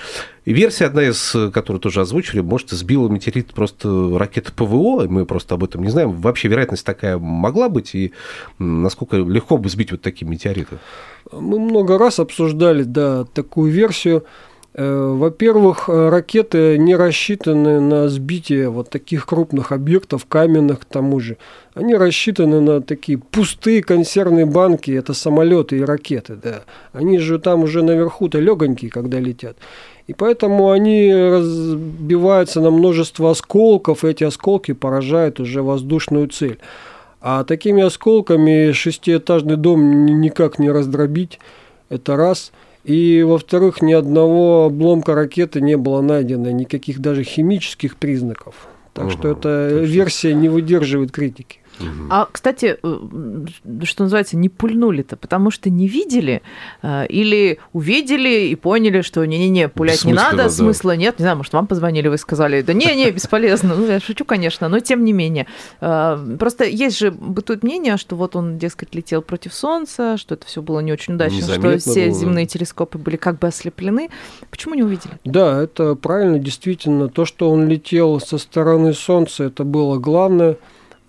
И 0.45 0.53
версия 0.53 0.85
одна 0.85 1.03
из, 1.03 1.35
которую 1.53 1.79
тоже 1.79 2.01
озвучили, 2.01 2.41
может, 2.41 2.69
сбила 2.69 3.07
метеорит 3.09 3.53
просто 3.53 4.17
ракета 4.17 4.51
ПВО, 4.53 5.05
мы 5.07 5.25
просто 5.25 5.55
об 5.55 5.63
этом 5.63 5.83
не 5.83 5.89
знаем. 5.89 6.11
Вообще 6.11 6.47
вероятность 6.47 6.85
такая 6.85 7.17
могла 7.17 7.69
быть, 7.69 7.93
и 7.93 8.13
насколько 8.57 9.17
легко 9.17 9.57
бы 9.57 9.69
сбить 9.69 9.91
вот 9.91 10.01
такие 10.01 10.27
метеориты? 10.27 10.77
Мы 11.31 11.59
много 11.59 11.97
раз 11.97 12.19
обсуждали, 12.19 12.83
да, 12.83 13.25
такую 13.25 13.71
версию. 13.71 14.23
Э, 14.75 15.13
во-первых, 15.15 15.89
ракеты 15.89 16.77
не 16.77 16.95
рассчитаны 16.95 17.81
на 17.81 18.07
сбитие 18.07 18.69
вот 18.69 18.89
таких 18.89 19.25
крупных 19.25 19.71
объектов, 19.71 20.25
каменных 20.25 20.81
к 20.81 20.85
тому 20.85 21.19
же. 21.19 21.37
Они 21.73 21.95
рассчитаны 21.95 22.61
на 22.61 22.81
такие 22.81 23.17
пустые 23.17 23.83
консервные 23.83 24.45
банки, 24.45 24.91
это 24.91 25.13
самолеты 25.13 25.79
и 25.79 25.83
ракеты, 25.83 26.35
да. 26.35 26.63
Они 26.93 27.17
же 27.17 27.39
там 27.39 27.63
уже 27.63 27.83
наверху-то 27.83 28.39
легонькие, 28.39 28.91
когда 28.91 29.19
летят. 29.19 29.57
И 30.09 30.13
поэтому 30.15 30.71
они 30.71 31.13
разбиваются 31.13 32.61
на 32.61 32.71
множество 32.71 33.29
осколков, 33.29 34.03
и 34.03 34.07
эти 34.07 34.23
осколки 34.23 34.71
поражают 34.71 35.39
уже 35.39 35.61
воздушную 35.61 36.27
цель. 36.29 36.57
А 37.21 37.43
такими 37.43 37.83
осколками 37.83 38.71
шестиэтажный 38.71 39.55
дом 39.55 40.07
никак 40.19 40.57
не 40.57 40.71
раздробить. 40.71 41.37
Это 41.89 42.15
раз. 42.15 42.51
И, 42.83 43.21
во-вторых, 43.21 43.83
ни 43.83 43.93
одного 43.93 44.65
обломка 44.65 45.13
ракеты 45.13 45.61
не 45.61 45.77
было 45.77 46.01
найдено, 46.01 46.49
никаких 46.49 46.97
даже 46.97 47.23
химических 47.23 47.95
признаков. 47.95 48.67
Так 48.95 49.05
угу, 49.05 49.11
что 49.11 49.27
эта 49.27 49.67
версия 49.83 50.33
не 50.33 50.49
выдерживает 50.49 51.11
критики. 51.11 51.58
А, 52.09 52.27
кстати, 52.31 52.77
э, 52.81 53.45
что 53.83 54.03
называется, 54.03 54.37
не 54.37 54.49
пульнули-то, 54.49 55.17
потому 55.17 55.51
что 55.51 55.69
не 55.69 55.87
видели 55.87 56.41
э, 56.81 57.07
или 57.07 57.59
увидели 57.73 58.47
и 58.47 58.55
поняли, 58.55 59.01
что 59.01 59.23
не-не-не, 59.25 59.69
пулять 59.69 60.03
не 60.05 60.13
надо, 60.13 60.37
да. 60.37 60.49
смысла 60.49 60.95
нет. 60.95 61.19
Не 61.19 61.23
знаю, 61.23 61.37
может, 61.37 61.53
вам 61.53 61.67
позвонили, 61.67 62.07
вы 62.07 62.17
сказали, 62.17 62.61
да 62.61 62.73
не-не, 62.73 63.11
бесполезно. 63.11 63.75
Ну, 63.75 63.85
я 63.87 63.99
шучу, 63.99 64.25
конечно, 64.25 64.69
но 64.69 64.79
тем 64.79 65.03
не 65.03 65.13
менее. 65.13 65.47
Э, 65.81 66.17
просто 66.39 66.65
есть 66.65 66.97
же 66.99 67.11
бытует 67.11 67.63
мнение, 67.63 67.97
что 67.97 68.15
вот 68.15 68.35
он, 68.35 68.57
дескать, 68.57 68.93
летел 68.95 69.21
против 69.21 69.53
Солнца, 69.53 70.17
что 70.17 70.35
это 70.35 70.45
все 70.45 70.61
было 70.61 70.79
не 70.79 70.91
очень 70.91 71.15
удачно, 71.15 71.37
Незаметно 71.37 71.79
что 71.79 71.91
все 71.91 72.05
было. 72.05 72.19
земные 72.19 72.45
телескопы 72.45 72.97
были 72.97 73.15
как 73.15 73.39
бы 73.39 73.47
ослеплены. 73.47 74.09
Почему 74.49 74.75
не 74.75 74.83
увидели? 74.83 75.13
Да, 75.23 75.61
это 75.61 75.95
правильно, 75.95 76.39
действительно. 76.39 77.09
То, 77.09 77.25
что 77.25 77.49
он 77.49 77.67
летел 77.67 78.19
со 78.19 78.37
стороны 78.37 78.93
Солнца, 78.93 79.45
это 79.45 79.63
было 79.63 79.97
главное– 79.97 80.57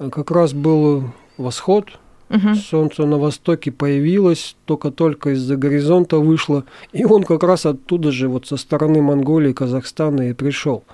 как 0.08 0.30
раз 0.30 0.54
был 0.54 1.04
восход, 1.36 1.98
угу. 2.30 2.54
солнце 2.54 3.04
на 3.04 3.18
востоке 3.18 3.70
появилось, 3.70 4.56
только-только 4.64 5.30
из-за 5.30 5.56
горизонта 5.56 6.18
вышло, 6.18 6.64
и 6.92 7.04
он 7.04 7.24
как 7.24 7.42
раз 7.42 7.66
оттуда 7.66 8.10
же, 8.10 8.28
вот 8.28 8.46
со 8.46 8.56
стороны 8.56 9.02
Монголии, 9.02 9.52
Казахстана 9.52 10.30
и 10.30 10.32
пришел. 10.32 10.84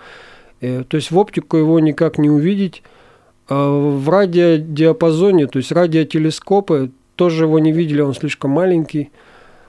Э, 0.60 0.84
то 0.88 0.96
есть 0.96 1.10
в 1.10 1.18
оптику 1.18 1.56
его 1.56 1.78
никак 1.80 2.18
не 2.18 2.30
увидеть. 2.30 2.82
А 3.48 3.68
в 3.68 4.08
радиодиапазоне, 4.08 5.46
то 5.46 5.58
есть 5.58 5.70
радиотелескопы, 5.70 6.90
тоже 7.14 7.44
его 7.44 7.58
не 7.58 7.72
видели, 7.72 8.00
он 8.00 8.14
слишком 8.14 8.50
маленький. 8.50 9.10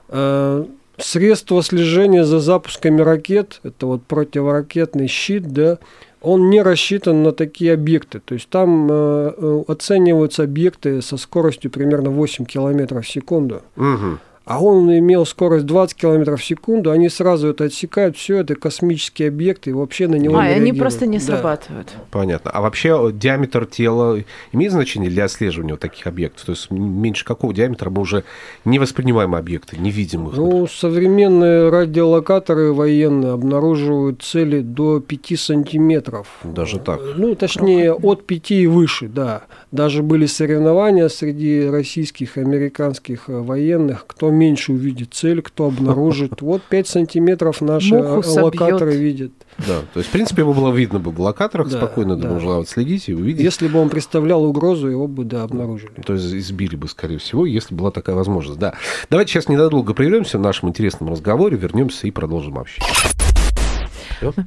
Э, 0.08 0.64
средства 0.98 1.62
слежения 1.62 2.24
за 2.24 2.40
запусками 2.40 3.00
ракет, 3.00 3.60
это 3.62 3.86
вот 3.86 4.02
противоракетный 4.02 5.06
щит, 5.06 5.52
да, 5.52 5.78
он 6.20 6.50
не 6.50 6.62
рассчитан 6.62 7.22
на 7.22 7.32
такие 7.32 7.72
объекты. 7.72 8.20
То 8.20 8.34
есть 8.34 8.48
там 8.48 8.88
э, 8.90 9.34
э 9.36 9.64
оцениваются 9.68 10.42
объекты 10.42 11.02
со 11.02 11.16
скоростью 11.16 11.70
примерно 11.70 12.10
8 12.10 12.44
км 12.44 13.00
в 13.00 13.08
секунду. 13.08 13.62
Угу 13.76 14.18
а 14.48 14.62
он 14.64 14.90
имел 14.98 15.26
скорость 15.26 15.66
20 15.66 15.94
км 15.94 16.36
в 16.36 16.42
секунду, 16.42 16.90
они 16.90 17.10
сразу 17.10 17.48
это 17.48 17.64
отсекают, 17.64 18.16
все 18.16 18.38
это 18.38 18.54
космические 18.54 19.28
объекты, 19.28 19.70
и 19.70 19.72
вообще 19.74 20.08
на 20.08 20.14
него 20.14 20.38
а, 20.38 20.48
не 20.48 20.54
они 20.54 20.72
просто 20.72 21.04
не 21.06 21.18
срабатывают. 21.18 21.88
Да. 21.88 22.04
Понятно. 22.10 22.50
А 22.50 22.62
вообще 22.62 23.10
диаметр 23.12 23.66
тела 23.66 24.24
имеет 24.52 24.72
значение 24.72 25.10
для 25.10 25.26
отслеживания 25.26 25.74
вот 25.74 25.80
таких 25.80 26.06
объектов? 26.06 26.46
То 26.46 26.52
есть 26.52 26.70
меньше 26.70 27.26
какого 27.26 27.52
диаметра 27.52 27.90
мы 27.90 28.00
уже 28.00 28.24
не 28.64 28.78
воспринимаем 28.78 29.34
объекты, 29.34 29.76
не 29.76 29.90
видим 29.90 30.28
их? 30.28 30.36
Ну, 30.38 30.66
современные 30.66 31.68
радиолокаторы 31.68 32.72
военные 32.72 33.32
обнаруживают 33.32 34.22
цели 34.22 34.62
до 34.62 35.00
5 35.00 35.38
сантиметров. 35.38 36.26
Даже 36.42 36.78
так? 36.78 37.00
Ну, 37.16 37.34
точнее, 37.34 37.92
от 37.92 38.24
5 38.24 38.50
и 38.52 38.66
выше, 38.66 39.08
да. 39.08 39.42
Даже 39.72 40.02
были 40.02 40.24
соревнования 40.24 41.08
среди 41.08 41.68
российских 41.68 42.38
и 42.38 42.40
американских 42.40 43.24
военных, 43.28 44.06
кто 44.06 44.37
меньше 44.38 44.72
увидит 44.72 45.14
цель, 45.14 45.42
кто 45.42 45.66
обнаружит. 45.66 46.40
Вот 46.48 46.62
5 46.62 46.88
сантиметров 46.88 47.60
наши 47.60 47.94
локаторы 47.94 48.96
видят. 48.96 49.32
Да, 49.58 49.80
то 49.92 49.98
есть, 49.98 50.08
в 50.08 50.12
принципе, 50.12 50.42
его 50.42 50.54
было 50.54 50.72
видно 50.72 50.98
бы 50.98 51.10
в 51.10 51.20
локаторах, 51.20 51.68
да, 51.68 51.78
спокойно 51.78 52.16
да. 52.16 52.28
можно 52.28 52.58
отследить 52.58 53.08
и 53.08 53.14
увидеть. 53.14 53.42
Если 53.42 53.68
бы 53.68 53.80
он 53.80 53.90
представлял 53.90 54.44
угрозу, 54.44 54.88
его 54.88 55.08
бы, 55.08 55.24
да, 55.24 55.42
обнаружили. 55.42 56.00
То 56.06 56.14
есть, 56.14 56.32
избили 56.32 56.76
бы, 56.76 56.88
скорее 56.88 57.18
всего, 57.18 57.44
если 57.44 57.74
была 57.74 57.90
такая 57.90 58.16
возможность, 58.16 58.58
да. 58.58 58.74
Давайте 59.10 59.32
сейчас 59.32 59.48
ненадолго 59.48 59.94
прервемся 59.94 60.38
в 60.38 60.40
нашем 60.40 60.68
интересном 60.68 61.10
разговоре, 61.10 61.56
вернемся 61.56 62.06
и 62.06 62.10
продолжим 62.10 62.58
общение. 62.58 62.88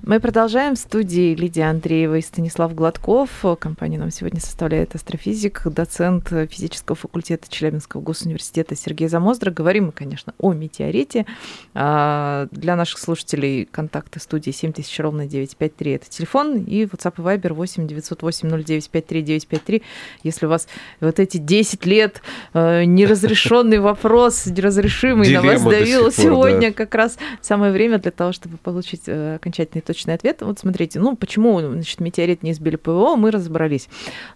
Мы 0.03 0.19
продолжаем. 0.19 0.75
В 0.75 0.79
студии 0.79 1.33
Лидия 1.33 1.69
Андреева 1.69 2.15
и 2.15 2.21
Станислав 2.21 2.75
Гладков. 2.75 3.29
Компания 3.59 3.97
нам 3.97 4.11
сегодня 4.11 4.41
составляет 4.41 4.95
астрофизик, 4.95 5.61
доцент 5.65 6.27
физического 6.49 6.95
факультета 6.95 7.49
Челябинского 7.49 8.01
госуниверситета 8.01 8.75
Сергей 8.75 9.07
Замоздро. 9.07 9.49
Говорим 9.49 9.85
мы, 9.87 9.91
конечно, 9.93 10.33
о 10.39 10.51
метеорите. 10.51 11.25
А, 11.73 12.47
для 12.51 12.75
наших 12.75 12.99
слушателей 12.99 13.65
контакты 13.65 14.19
студии 14.19 14.51
7000 14.51 14.99
ровно 14.99 15.25
953 15.25 15.91
это 15.91 16.09
телефон 16.09 16.57
и 16.57 16.83
WhatsApp 16.83 17.13
и 17.17 17.21
Viber 17.21 17.53
8 17.53 17.87
908 17.87 18.49
0953 18.49 19.21
953. 19.21 19.83
Если 20.23 20.45
у 20.45 20.49
вас 20.49 20.67
вот 20.99 21.19
эти 21.19 21.37
10 21.37 21.85
лет 21.85 22.21
э, 22.53 22.83
неразрешенный 22.83 23.79
вопрос, 23.79 24.47
неразрешимый 24.47 25.31
на 25.31 25.41
вас 25.41 25.63
давил 25.63 26.11
сегодня, 26.11 26.73
как 26.73 26.93
раз 26.93 27.17
самое 27.39 27.71
время 27.71 27.99
для 27.99 28.11
того, 28.11 28.33
чтобы 28.33 28.57
получить 28.57 29.03
э, 29.07 29.35
окончательный 29.35 29.60
окончательный 29.61 29.81
точный 29.81 30.13
ответ. 30.13 30.41
Вот 30.41 30.59
смотрите, 30.59 30.99
ну 30.99 31.15
почему 31.15 31.59
значит, 31.59 31.99
метеорит 31.99 32.43
не 32.43 32.51
избили 32.51 32.75
ПВО, 32.75 33.15
мы 33.15 33.31
разобрались. 33.31 33.87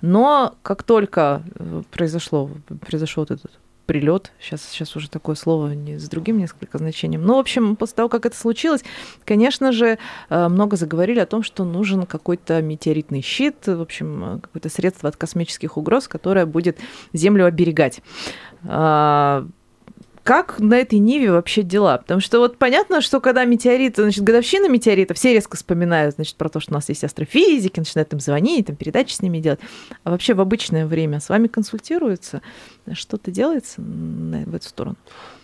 Но 0.02 0.56
как 0.62 0.84
только 0.84 1.44
э, 1.56 1.84
произошло, 1.92 2.50
произошел 2.82 3.24
вот 3.24 3.32
этот 3.32 3.52
прилет. 3.86 4.32
Сейчас, 4.40 4.64
сейчас 4.64 4.96
уже 4.96 5.10
такое 5.10 5.36
слово 5.36 5.74
не 5.74 6.00
с 6.00 6.10
другим 6.10 6.40
несколько 6.40 6.80
значением. 6.80 7.22
Но, 7.22 7.28
ну, 7.28 7.36
в 7.36 7.40
общем, 7.40 7.76
после 7.76 7.96
того, 7.98 8.10
как 8.10 8.26
это 8.26 8.36
случилось, 8.36 8.84
конечно 9.26 9.72
же, 9.72 10.00
э, 10.30 10.48
много 10.48 10.76
заговорили 10.76 11.20
о 11.20 11.28
том, 11.28 11.44
что 11.44 11.64
нужен 11.64 12.06
какой-то 12.08 12.62
метеоритный 12.64 13.22
щит, 13.22 13.68
в 13.68 13.82
общем, 13.82 14.24
э, 14.24 14.40
какое-то 14.40 14.70
средство 14.70 15.10
от 15.10 15.18
космических 15.18 15.78
угроз, 15.78 16.08
которое 16.08 16.46
будет 16.48 16.80
Землю 17.14 17.46
оберегать. 17.46 18.02
Как 20.26 20.60
на 20.60 20.74
этой 20.74 20.98
Ниве 20.98 21.32
вообще 21.32 21.62
дела? 21.62 22.00
Потому 22.00 22.20
что 22.20 22.40
вот 22.40 22.58
понятно, 22.58 23.02
что 23.02 23.22
когда 23.22 23.46
метеорит, 23.46 23.98
значит, 23.98 24.24
годовщина 24.24 24.68
метеорита, 24.68 25.14
все 25.14 25.34
резко 25.34 25.56
вспоминают, 25.56 26.16
значит, 26.16 26.36
про 26.36 26.50
то, 26.50 26.60
что 26.60 26.72
у 26.72 26.74
нас 26.74 26.90
есть 26.90 27.04
астрофизики, 27.04 27.78
начинают 27.78 28.12
им 28.12 28.20
звонить, 28.20 28.66
там 28.66 28.76
передачи 28.76 29.14
с 29.14 29.22
ними 29.22 29.38
делать. 29.38 29.60
А 30.04 30.10
вообще 30.10 30.34
в 30.34 30.42
обычное 30.42 30.88
время 30.88 31.20
с 31.20 31.30
вами 31.30 31.46
консультируются? 31.46 32.42
Что-то 32.92 33.30
делается 33.30 33.76
в 33.82 34.56
эту 34.56 34.68
сторону? 34.68 34.96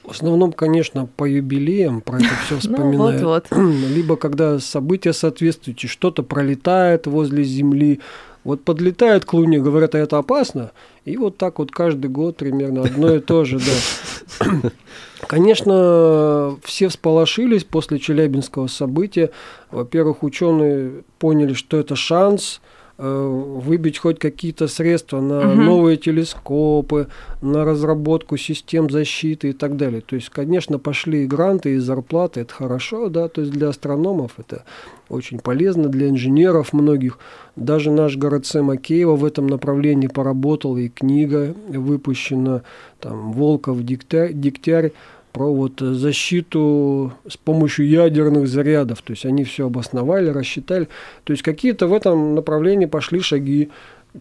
В 0.03 0.09
основном, 0.09 0.51
конечно, 0.51 1.05
по 1.05 1.25
юбилеям 1.25 2.01
про 2.01 2.17
это 2.17 2.29
все 2.45 2.55
ну, 2.55 2.59
вспоминают. 2.59 3.21
вот, 3.21 3.47
вот. 3.51 3.57
Либо 3.59 4.15
когда 4.15 4.57
события 4.57 5.13
соответствующие, 5.13 5.89
что-то 5.89 6.23
пролетает 6.23 7.05
возле 7.05 7.43
Земли, 7.43 7.99
вот 8.43 8.63
подлетают 8.63 9.25
к 9.25 9.33
Луне, 9.33 9.59
говорят, 9.59 9.95
а 9.95 9.99
это 9.99 10.17
опасно, 10.17 10.71
и 11.05 11.17
вот 11.17 11.37
так 11.37 11.59
вот 11.59 11.71
каждый 11.71 12.09
год 12.09 12.37
примерно 12.37 12.81
одно 12.83 13.15
и 13.15 13.19
то 13.19 13.43
же, 13.45 13.59
да. 13.59 14.71
Конечно, 15.27 16.57
все 16.63 16.89
всполошились 16.89 17.63
после 17.63 17.99
Челябинского 17.99 18.67
события. 18.67 19.29
Во-первых, 19.69 20.23
ученые 20.23 21.03
поняли, 21.19 21.53
что 21.53 21.77
это 21.77 21.95
шанс 21.95 22.59
выбить 23.01 23.97
хоть 23.97 24.19
какие-то 24.19 24.67
средства 24.67 25.21
на 25.21 25.41
Мгм. 25.41 25.65
новые 25.65 25.97
телескопы, 25.97 27.07
на 27.41 27.65
разработку 27.65 28.37
систем 28.37 28.89
защиты 28.89 29.49
и 29.49 29.53
так 29.53 29.75
далее. 29.75 30.01
То 30.01 30.15
есть, 30.15 30.29
конечно, 30.29 30.77
пошли 30.77 31.23
и 31.23 31.27
гранты, 31.27 31.73
и 31.73 31.77
зарплаты, 31.77 32.41
это 32.41 32.53
хорошо, 32.53 33.09
да, 33.09 33.27
то 33.27 33.41
есть 33.41 33.53
для 33.53 33.69
астрономов 33.69 34.33
это 34.37 34.63
очень 35.09 35.39
полезно, 35.39 35.89
для 35.89 36.09
инженеров 36.09 36.73
многих. 36.73 37.17
Даже 37.55 37.91
наш 37.91 38.17
ГРЦ 38.17 38.55
Макеева 38.55 39.15
в 39.15 39.25
этом 39.25 39.47
направлении 39.47 40.07
поработал, 40.07 40.77
и 40.77 40.87
книга 40.87 41.55
выпущена, 41.69 42.61
там, 42.99 43.33
Волков, 43.33 43.83
Дегтярь, 43.83 44.33
Дегтярь 44.33 44.91
про 45.31 45.53
вот 45.53 45.81
э, 45.81 45.93
защиту 45.93 47.13
с 47.27 47.37
помощью 47.37 47.87
ядерных 47.87 48.47
зарядов. 48.47 49.01
То 49.01 49.11
есть 49.11 49.25
они 49.25 49.43
все 49.43 49.67
обосновали, 49.67 50.29
рассчитали. 50.29 50.87
То 51.23 51.31
есть 51.31 51.43
какие-то 51.43 51.87
в 51.87 51.93
этом 51.93 52.35
направлении 52.35 52.85
пошли 52.85 53.21
шаги. 53.21 53.69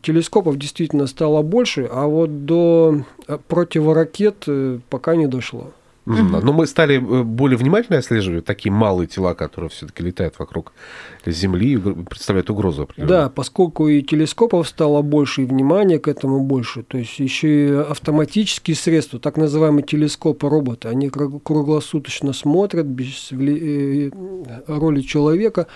Телескопов 0.02 0.56
действительно 0.56 1.08
стало 1.08 1.42
больше, 1.42 1.88
а 1.90 2.06
вот 2.06 2.46
до 2.46 3.04
э, 3.26 3.38
противоракет 3.48 4.44
э, 4.46 4.78
пока 4.88 5.16
не 5.16 5.26
дошло. 5.26 5.72
Мгм. 6.10 6.40
Но 6.42 6.52
мы 6.52 6.66
стали 6.66 6.96
э, 6.96 7.22
более 7.22 7.56
внимательно 7.56 7.98
отслеживать 7.98 8.44
такие 8.44 8.72
малые 8.72 9.06
тела, 9.06 9.34
которые 9.34 9.70
все-таки 9.70 10.02
летают 10.02 10.38
вокруг 10.38 10.72
Земли 11.24 11.74
и 11.74 11.78
представляют 11.78 12.50
угрозу. 12.50 12.88
Да, 12.96 13.28
поскольку 13.28 13.88
и 13.88 14.02
телескопов 14.02 14.68
стало 14.68 15.02
больше, 15.02 15.42
и 15.42 15.44
внимания 15.44 15.98
к 15.98 16.08
этому 16.08 16.40
больше, 16.40 16.82
то 16.82 16.98
есть 16.98 17.18
еще 17.18 17.68
и 17.68 17.72
автоматические 17.72 18.76
средства, 18.76 19.20
так 19.20 19.36
называемые 19.36 19.84
телескопы-роботы, 19.84 20.88
они 20.88 21.08
кру- 21.08 21.40
круглосуточно 21.40 22.32
смотрят 22.32 22.86
без 22.86 23.30
э, 23.32 24.10
роли 24.66 25.00
человека, 25.02 25.66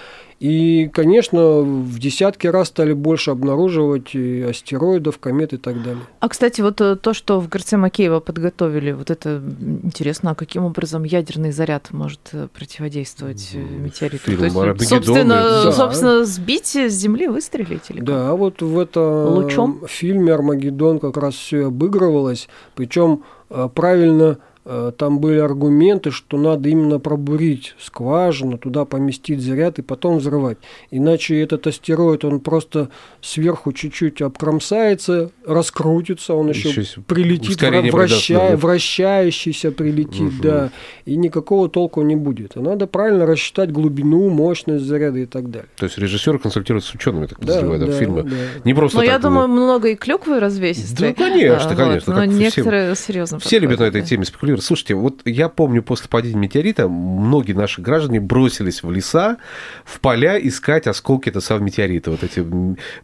и, 0.44 0.90
конечно, 0.92 1.60
в 1.60 1.98
десятки 1.98 2.46
раз 2.46 2.68
стали 2.68 2.92
больше 2.92 3.30
обнаруживать 3.30 4.14
и 4.14 4.42
астероидов, 4.42 5.18
комет 5.18 5.54
и 5.54 5.56
так 5.56 5.82
далее. 5.82 6.02
А, 6.20 6.28
кстати, 6.28 6.60
вот 6.60 6.82
э, 6.82 6.96
то, 6.96 7.14
что 7.14 7.40
в 7.40 7.48
ГРЦ 7.48 7.72
Макеева 7.72 8.20
подготовили, 8.20 8.92
вот 8.92 9.10
это 9.10 9.40
интересно, 9.82 10.32
а 10.32 10.34
каким 10.34 10.66
образом 10.66 11.04
ядерный 11.04 11.50
заряд 11.50 11.92
может 11.92 12.20
э, 12.32 12.48
противодействовать 12.52 13.52
э, 13.54 13.58
метеориту? 13.58 14.18
фильм 14.18 14.38
То 14.40 14.44
есть, 14.44 14.56
«Армагеддон», 14.56 14.86
собственно, 14.86 15.34
да. 15.64 15.72
собственно, 15.72 16.24
сбить 16.26 16.76
с 16.76 16.92
Земли, 16.92 17.26
выстрелить 17.26 17.88
или 17.88 18.00
как? 18.00 18.06
Да, 18.06 18.28
а 18.28 18.34
вот 18.34 18.60
в 18.60 18.78
этом 18.78 19.36
Лучом? 19.36 19.80
фильме 19.88 20.34
Армагеддон 20.34 20.98
как 20.98 21.16
раз 21.16 21.36
все 21.36 21.68
обыгрывалось. 21.68 22.50
Причем 22.74 23.24
правильно 23.48 24.40
там 24.64 25.18
были 25.18 25.38
аргументы, 25.40 26.10
что 26.10 26.38
надо 26.38 26.70
именно 26.70 26.98
пробурить 26.98 27.74
скважину, 27.78 28.56
туда 28.56 28.86
поместить 28.86 29.40
заряд 29.42 29.78
и 29.78 29.82
потом 29.82 30.18
взрывать. 30.18 30.56
Иначе 30.90 31.38
этот 31.40 31.66
астероид, 31.66 32.24
он 32.24 32.40
просто 32.40 32.88
сверху 33.20 33.72
чуть-чуть 33.74 34.22
обкромсается, 34.22 35.30
раскрутится, 35.46 36.34
он 36.34 36.48
еще, 36.48 36.70
Еще 36.70 37.00
прилетит, 37.02 37.50
ускорение 37.50 37.92
вра- 37.92 38.04
придаст, 38.04 38.12
вращая- 38.28 38.50
да. 38.52 38.56
вращающийся 38.56 39.70
прилетит, 39.70 40.20
Мгм. 40.32 40.40
да, 40.40 40.70
и 41.04 41.16
никакого 41.16 41.68
толку 41.68 42.00
не 42.02 42.16
будет. 42.16 42.56
И 42.56 42.60
надо 42.60 42.86
правильно 42.86 43.26
рассчитать 43.26 43.70
глубину, 43.70 44.30
мощность 44.30 44.84
заряда 44.84 45.18
и 45.18 45.26
так 45.26 45.50
далее. 45.50 45.68
То 45.76 45.84
есть 45.84 45.98
режиссер 45.98 46.38
консультируется 46.38 46.90
с 46.90 46.94
учеными, 46.94 47.26
так 47.26 47.38
подозреваю, 47.38 47.80
да, 47.80 47.86
да, 47.86 47.92
фильмы. 47.92 48.22
да. 48.22 48.36
Не 48.64 48.72
просто 48.74 48.96
Но 48.98 49.02
так, 49.02 49.12
я 49.12 49.18
да. 49.18 49.28
думаю, 49.28 49.48
много 49.48 49.88
и 49.90 49.94
клюквы 49.94 50.40
развесистой. 50.40 51.08
Да, 51.10 51.14
конечно, 51.14 51.70
А, 51.70 51.74
конечно, 51.76 52.14
Вот, 52.14 52.20
но 52.20 52.26
как 52.26 52.30
все- 52.30 52.38
некоторые 52.38 52.94
серьезно 52.96 53.38
Все 53.38 53.58
любят 53.58 53.80
на 53.80 53.84
этой 53.84 54.02
теме 54.02 54.24
спекулировать. 54.24 54.53
Слушайте, 54.62 54.94
вот 54.94 55.20
я 55.24 55.48
помню, 55.48 55.82
после 55.82 56.08
падения 56.08 56.36
метеорита 56.38 56.88
многие 56.88 57.52
наши 57.52 57.80
граждане 57.80 58.20
бросились 58.20 58.82
в 58.82 58.90
леса, 58.90 59.36
в 59.84 60.00
поля 60.00 60.38
искать 60.38 60.86
осколки 60.86 61.28
этого 61.28 61.42
самого 61.42 61.64
метеорита. 61.64 62.10
Вот 62.10 62.22
эти 62.22 62.44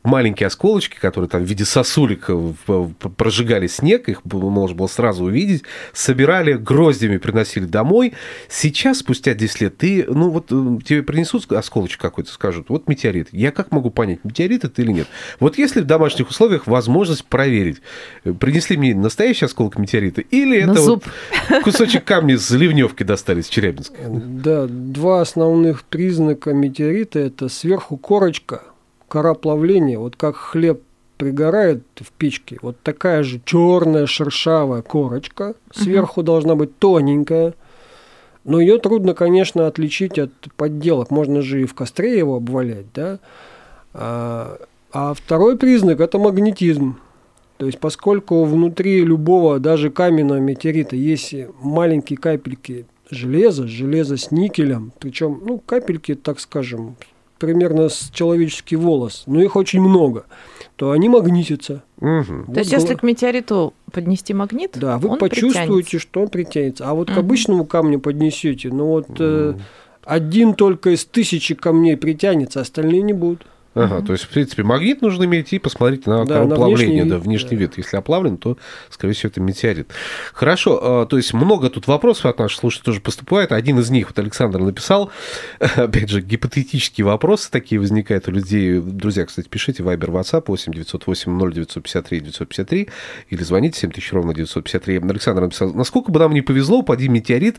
маленькие 0.02 0.46
осколочки, 0.48 0.98
которые 0.98 1.28
там 1.28 1.42
в 1.42 1.46
виде 1.46 1.64
сосулек 1.64 2.30
э, 2.30 2.32
в- 2.34 2.92
прожигали 3.16 3.66
снег, 3.66 4.08
их 4.08 4.20
можно 4.24 4.76
было 4.76 4.86
сразу 4.86 5.24
увидеть, 5.24 5.62
собирали 5.92 6.54
гроздями, 6.54 7.16
приносили 7.16 7.64
домой. 7.64 8.14
Сейчас, 8.48 8.98
спустя 8.98 9.34
10 9.34 9.60
лет, 9.60 9.76
ты, 9.78 10.04
ну 10.08 10.30
вот 10.30 10.46
э, 10.50 10.78
тебе 10.84 11.02
принесут 11.02 11.50
осколочек 11.52 12.00
какой-то, 12.00 12.30
скажут, 12.32 12.68
вот 12.68 12.88
метеорит. 12.88 13.28
Я 13.32 13.50
как 13.52 13.72
могу 13.72 13.90
понять, 13.90 14.20
метеорит 14.24 14.64
это 14.64 14.82
или 14.82 14.92
нет? 14.92 15.08
Вот 15.38 15.58
если 15.58 15.80
в 15.80 15.84
домашних 15.86 16.28
условиях 16.30 16.66
возможность 16.66 17.24
проверить, 17.24 17.80
э, 18.24 18.32
принесли 18.32 18.76
мне 18.76 18.94
настоящий 18.94 19.44
осколок 19.44 19.78
метеорита 19.78 20.20
или 20.20 20.62
На 20.62 20.72
это 20.72 20.80
зуб. 20.80 21.04
вот 21.04 21.39
кусочек 21.64 22.04
камня 22.04 22.38
с 22.38 22.50
ливневки 22.50 23.02
достали 23.02 23.40
из 23.40 23.48
Челябинска? 23.48 23.96
Да, 24.08 24.66
два 24.68 25.20
основных 25.20 25.84
признака 25.84 26.52
метеорита– 26.52 27.18
это 27.20 27.48
сверху 27.48 27.96
корочка, 27.96 28.62
кора 29.08 29.34
плавления, 29.34 29.98
вот 29.98 30.16
как 30.16 30.36
хлеб 30.36 30.82
пригорает 31.16 31.82
в 32.00 32.10
печке, 32.12 32.58
вот 32.62 32.76
такая 32.82 33.22
же 33.22 33.42
черная 33.44 34.06
шершавая 34.06 34.80
корочка, 34.80 35.54
сверху 35.70 36.22
должна 36.22 36.54
быть 36.54 36.78
тоненькая, 36.78 37.54
но 38.44 38.58
ее 38.58 38.78
трудно, 38.78 39.12
конечно, 39.12 39.66
отличить 39.66 40.18
от 40.18 40.32
подделок, 40.56 41.10
можно 41.10 41.42
же 41.42 41.60
и 41.62 41.66
в 41.66 41.74
костре 41.74 42.16
его 42.16 42.36
обвалять, 42.36 42.86
да. 42.94 43.18
А, 43.92 44.58
а 44.92 45.12
второй 45.12 45.58
признак– 45.58 46.00
это 46.00 46.18
магнетизм. 46.18 46.98
То 47.60 47.66
есть, 47.66 47.78
поскольку 47.78 48.44
внутри 48.44 49.04
любого, 49.04 49.58
даже 49.58 49.90
каменного 49.90 50.38
метеорита, 50.38 50.96
есть 50.96 51.34
маленькие 51.60 52.16
капельки 52.16 52.86
железа, 53.10 53.68
железо 53.68 54.16
с 54.16 54.30
никелем, 54.30 54.92
причем, 54.98 55.42
ну, 55.44 55.58
капельки, 55.58 56.14
так 56.14 56.40
скажем, 56.40 56.96
примерно 57.38 57.90
с 57.90 58.08
человеческий 58.14 58.76
волос, 58.76 59.24
но 59.26 59.42
их 59.42 59.56
очень 59.56 59.82
много, 59.82 60.24
то 60.76 60.92
они 60.92 61.10
магнитятся. 61.10 61.82
Вот 61.98 62.46
То 62.54 62.60
есть, 62.60 62.72
если 62.72 62.94
к 62.94 63.02
метеориту 63.02 63.74
поднести 63.92 64.32
магнит, 64.32 64.78
Да, 64.80 64.96
вы 64.96 65.10
он 65.10 65.18
почувствуете, 65.18 65.66
притянется. 65.66 65.98
что 65.98 66.22
он 66.22 66.28
притянется. 66.28 66.88
А 66.88 66.94
вот 66.94 67.08
к 67.08 67.10
Мгм. 67.10 67.20
обычному 67.20 67.66
камню 67.66 68.00
поднесете, 68.00 68.70
ну 68.70 68.86
вот 68.86 69.08
э, 69.18 69.52
один 70.02 70.54
только 70.54 70.94
из 70.94 71.04
тысячи 71.04 71.54
камней 71.54 71.98
притянется, 71.98 72.62
остальные 72.62 73.02
не 73.02 73.12
будут. 73.12 73.44
Ага, 73.74 74.02
то 74.04 74.12
есть, 74.12 74.24
в 74.24 74.28
принципе, 74.28 74.64
магнит 74.64 75.00
нужно 75.00 75.24
иметь 75.24 75.52
и 75.52 75.60
посмотреть 75.60 76.06
на 76.06 76.24
Да, 76.24 76.44
на 76.44 76.56
плавления, 76.56 77.04
внешний 77.04 77.10
да, 77.10 77.18
внешний 77.18 77.50
да. 77.50 77.56
вид. 77.56 77.78
Если 77.78 77.96
оплавлен, 77.96 78.36
то, 78.36 78.58
скорее 78.88 79.14
всего, 79.14 79.30
это 79.30 79.40
метеорит. 79.40 79.92
Хорошо, 80.32 80.80
а, 80.82 81.06
то 81.06 81.16
есть 81.16 81.32
много 81.32 81.70
тут 81.70 81.86
вопросов 81.86 82.26
от 82.26 82.40
наших 82.40 82.58
слушателей 82.58 82.86
тоже 82.86 83.00
поступает. 83.00 83.52
Один 83.52 83.78
из 83.78 83.88
них, 83.90 84.08
вот 84.08 84.18
Александр 84.18 84.58
написал, 84.58 85.12
опять 85.60 86.10
же, 86.10 86.20
гипотетические 86.20 87.04
вопросы 87.04 87.48
такие 87.48 87.80
возникают 87.80 88.26
у 88.26 88.32
людей. 88.32 88.80
Друзья, 88.80 89.24
кстати, 89.24 89.46
пишите 89.48 89.84
Viber, 89.84 90.10
WhatsApp 90.10 90.44
8 90.48 90.72
908 90.72 91.38
0953 91.38 92.20
953 92.20 92.88
или 93.28 93.42
звоните 93.44 93.78
7000 93.78 94.12
ровно 94.12 94.34
953. 94.34 94.98
Александр 94.98 95.42
написал, 95.42 95.72
насколько 95.72 96.10
бы 96.10 96.18
нам 96.18 96.34
не 96.34 96.42
повезло, 96.42 96.78
упади 96.78 97.08
метеорит 97.08 97.58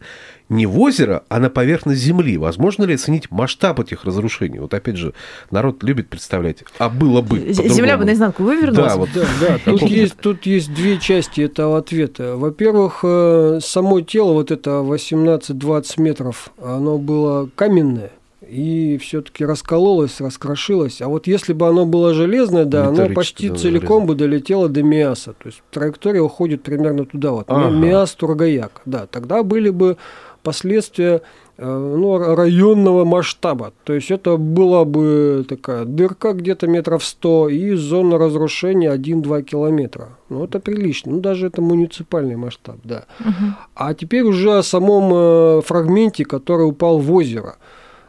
не 0.50 0.66
в 0.66 0.78
озеро, 0.80 1.24
а 1.30 1.40
на 1.40 1.50
поверхность 1.50 2.02
Земли. 2.02 2.38
Возможно 2.38 2.84
ли 2.84 2.96
оценить 2.96 3.32
масштаб 3.32 3.80
этих 3.80 4.04
разрушений? 4.04 4.60
Вот 4.60 4.74
опять 4.74 4.98
же, 4.98 5.14
народ 5.50 5.82
любит 5.82 6.01
представлять, 6.08 6.64
а 6.78 6.90
было 6.90 7.22
бы 7.22 7.52
Земля 7.54 7.98
бы 7.98 8.06
наизнанку 8.06 8.44
вывернулась. 8.44 8.94
Да, 8.94 8.98
вот. 8.98 9.10
Да, 9.14 9.26
да, 9.40 9.58
тут 9.66 9.82
есть, 9.84 10.18
тут 10.18 10.46
есть 10.46 10.74
две 10.74 10.98
части 10.98 11.42
этого 11.42 11.78
ответа. 11.78 12.36
Во-первых, 12.38 13.00
э, 13.04 13.60
само 13.62 14.02
тело, 14.02 14.34
вот 14.34 14.52
это 14.52 14.72
18-20 14.82 16.02
метров, 16.02 16.52
оно 16.62 16.98
было 16.98 17.50
каменное 17.56 18.12
и 18.52 18.98
все-таки 18.98 19.46
раскололось, 19.46 20.20
раскрошилось. 20.20 21.02
А 21.02 21.08
вот 21.08 21.26
если 21.26 21.54
бы 21.54 21.68
оно 21.68 21.86
было 21.86 22.14
железное, 22.14 22.66
да, 22.66 22.88
оно 22.88 23.08
почти 23.10 23.50
да, 23.50 23.56
целиком 23.56 24.06
бы 24.06 24.14
долетело 24.14 24.68
до 24.68 24.84
Миаса. 24.84 25.34
То 25.34 25.48
есть 25.48 25.62
траектория 25.72 26.22
уходит 26.22 26.62
примерно 26.62 27.06
туда, 27.06 27.32
вот, 27.32 27.46
Ага. 27.48 27.70
Миас 27.70 28.12
Тургаяк. 28.14 28.82
Да, 28.86 29.08
тогда 29.08 29.44
были 29.44 29.70
бы 29.70 29.96
последствия 30.44 31.22
ну, 31.66 32.16
р- 32.16 32.36
районного 32.38 33.06
масштаба. 33.06 33.72
То 33.84 33.94
есть 33.94 34.12
это 34.12 34.38
была 34.38 34.84
бы 34.86 35.46
такая 35.48 35.86
дырка 35.86 36.34
где-то 36.34 36.68
метров 36.68 37.04
100 37.04 37.50
и 37.50 37.74
зона 37.76 38.18
разрушения 38.18 38.92
1-2 38.94 39.44
километра. 39.44 40.10
Ну, 40.30 40.44
это 40.44 40.60
прилично. 40.60 41.12
Ну, 41.12 41.20
даже 41.20 41.48
это 41.48 41.62
муниципальный 41.62 42.36
масштаб, 42.36 42.78
да. 42.84 43.06
Мгм. 43.20 43.56
А 43.76 43.94
теперь 43.94 44.24
уже 44.24 44.58
о 44.58 44.64
самом 44.64 45.12
э, 45.14 45.62
фрагменте, 45.62 46.26
который 46.26 46.68
упал 46.68 46.98
в 47.00 47.12
озеро. 47.14 47.56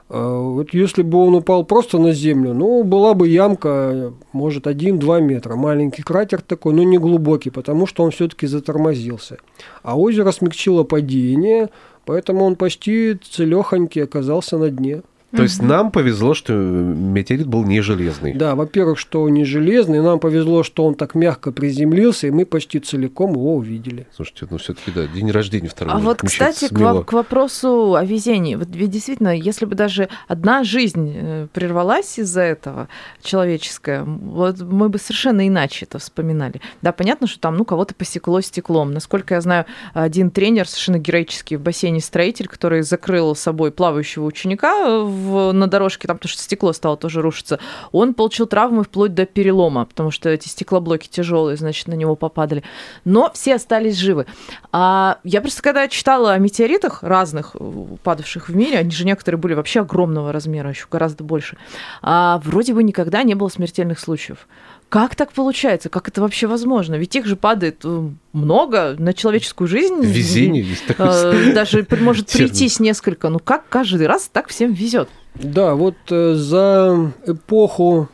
Э, 0.09 0.39
Вот 0.39 0.75
если 0.75 1.03
бы 1.03 1.19
он 1.19 1.35
упал 1.35 1.65
просто 1.65 1.99
на 1.99 2.13
землю, 2.13 2.55
ну, 2.55 2.85
была 2.85 3.15
бы 3.15 3.29
ямка, 3.29 3.69
э, 3.69 4.11
может, 4.33 4.67
1-2 4.67 5.21
метра. 5.21 5.57
Маленький 5.57 6.03
кратер 6.03 6.41
такой, 6.43 6.75
но 6.75 6.83
не 6.85 6.99
глубокий, 6.99 7.51
потому 7.51 7.87
что 7.87 8.05
он 8.05 8.11
все-таки 8.11 8.47
затормозился. 8.47 9.37
А 9.83 9.99
озеро 9.99 10.33
смягчило 10.33 10.85
падение, 10.85 11.69
поэтому 12.05 12.45
он 12.45 12.57
почти 12.57 13.15
целехонький 13.15 14.05
оказался 14.05 14.59
на 14.59 14.71
дне. 14.71 15.03
То 15.35 15.43
есть 15.43 15.63
нам 15.63 15.91
повезло, 15.91 16.35
что 16.35 16.53
метеорит 16.53 17.47
был 17.47 17.65
не 17.65 17.81
железный. 17.81 18.35
Да, 18.35 18.55
во-первых, 18.55 18.99
что 18.99 19.23
он 19.23 19.33
не 19.33 19.45
железный, 19.45 20.01
нам 20.03 20.19
повезло, 20.19 20.63
что 20.63 20.85
он 20.85 20.95
так 20.95 21.15
мягко 21.15 21.53
приземлился, 21.53 22.27
и 22.27 22.31
мы 22.31 22.45
почти 22.45 22.81
целиком 22.81 23.33
его 23.33 23.57
увидели. 23.57 24.07
Слушайте, 24.15 24.47
ну 24.51 24.59
все-таки 24.59 24.91
да, 24.91 25.07
день 25.07 25.31
рождения 25.31 25.69
второй. 25.69 25.95
А 25.95 25.99
вот, 25.99 26.21
кстати, 26.23 26.69
к, 26.69 27.05
к 27.05 27.13
вопросу 27.13 27.95
о 27.95 28.05
везении. 28.05 28.57
Вот 28.57 28.69
ведь 28.73 28.91
действительно, 28.91 29.35
если 29.35 29.65
бы 29.65 29.75
даже 29.75 30.09
одна 30.29 30.65
жизнь 30.65 31.13
э, 31.15 31.47
прервалась 31.53 32.19
из-за 32.19 32.43
этого 32.43 32.89
человеческая, 33.23 34.05
вот 34.05 34.61
мы 34.61 34.89
бы 34.89 34.99
совершенно 34.99 35.47
иначе 35.49 35.87
это 35.87 35.99
вспоминали. 35.99 36.61
Да, 36.83 36.93
понятно, 36.93 37.27
что 37.27 37.41
там, 37.41 37.57
ну, 37.57 37.65
кого-то 37.65 37.95
посекло 37.95 38.41
стеклом. 38.41 38.93
Насколько 38.93 39.35
я 39.35 39.41
знаю, 39.41 39.67
один 39.95 40.31
тренер 40.31 40.69
совершенно 40.69 40.99
героический 40.99 41.57
в 41.57 41.63
бассейне 41.63 42.01
строитель, 42.01 42.49
который 42.49 42.83
закрыл 42.83 43.35
собой 43.35 43.71
плавающего 43.71 44.25
ученика 44.25 45.01
в, 45.01 45.22
на 45.23 45.67
дорожке, 45.67 46.09
там, 46.09 46.19
потому 46.19 46.31
что 46.31 46.43
стекло 46.43 46.73
стало 46.73 46.97
тоже 46.97 47.23
рушиться, 47.23 47.59
он 47.93 48.15
получил 48.15 48.47
травмы 48.47 48.85
вплоть 48.85 49.15
до 49.15 49.27
перелома, 49.27 49.85
потому 49.85 50.11
что 50.11 50.29
эти 50.29 50.49
стеклоблоки 50.49 51.09
тяжелые, 51.09 51.57
значит, 51.57 51.89
на 51.89 51.95
него 51.95 52.17
попадали. 52.17 52.63
Но 53.05 53.31
все 53.33 53.55
остались 53.55 53.97
живы. 53.97 54.27
А 54.73 55.19
я 55.25 55.41
просто 55.41 55.63
когда 55.63 55.89
читала 55.89 56.33
о 56.33 56.39
метеоритах 56.39 57.03
разных, 57.03 57.57
э, 57.59 57.73
падавших 58.03 58.49
в 58.49 58.57
мире, 58.57 58.79
они 58.79 58.91
же 58.91 59.05
некоторые 59.05 59.39
были 59.39 59.55
вообще 59.55 59.81
огромного 59.81 60.33
размера, 60.33 60.71
еще 60.71 60.87
гораздо 60.91 61.25
больше, 61.25 61.57
а 62.03 62.41
вроде 62.45 62.75
бы 62.75 62.83
никогда 62.83 63.23
не 63.23 63.35
было 63.35 63.49
смертельных 63.49 63.99
случаев. 63.99 64.47
Как 64.93 65.17
так 65.17 65.33
получается? 65.33 65.89
Как 65.89 66.09
это 66.09 66.21
вообще 66.21 66.47
возможно? 66.47 66.97
Ведь 66.97 67.17
их 67.17 67.25
же 67.25 67.35
падает 67.35 67.81
э, 67.83 68.09
много 68.35 68.95
на 68.99 69.15
человеческую 69.15 69.67
жизнь. 69.67 70.03
Везение 70.03 70.63
есть 70.63 70.87
такое. 70.87 71.33
Э, 71.33 71.55
Даже 71.55 71.87
может 71.99 72.31
прийтись 72.31 72.79
несколько. 72.79 73.31
Ну 73.31 73.39
как 73.39 73.67
каждый 73.71 74.07
раз 74.07 74.29
так 74.31 74.49
всем 74.49 74.75
везет? 74.75 75.09
Да, 75.35 75.77
вот 75.77 75.95
э, 76.11 76.35
за 76.35 77.11
эпоху, 77.27 78.11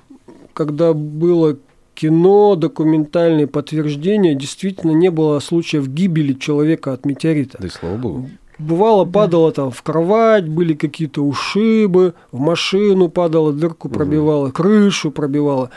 когда 0.54 0.92
было 0.92 1.56
кино, 1.94 2.54
документальные 2.54 3.48
подтверждения, 3.48 4.36
действительно 4.36 4.92
не 4.92 5.10
было 5.10 5.40
случаев 5.40 5.88
гибели 5.88 6.34
человека 6.34 6.92
от 6.92 7.04
метеорита. 7.04 7.58
Да 7.60 7.66
и 7.66 7.70
слава 7.70 7.96
богу. 7.96 8.30
Бывало, 8.60 9.04
падало 9.04 9.50
там 9.50 9.72
в 9.72 9.82
кровать, 9.82 10.48
были 10.48 10.74
какие-то 10.74 11.22
ушибы, 11.24 12.14
в 12.30 12.38
машину 12.38 13.08
падало, 13.08 13.52
дырку 13.52 13.88
пробивало, 13.88 14.50
крышу 14.52 15.10
пробивало. 15.10 15.70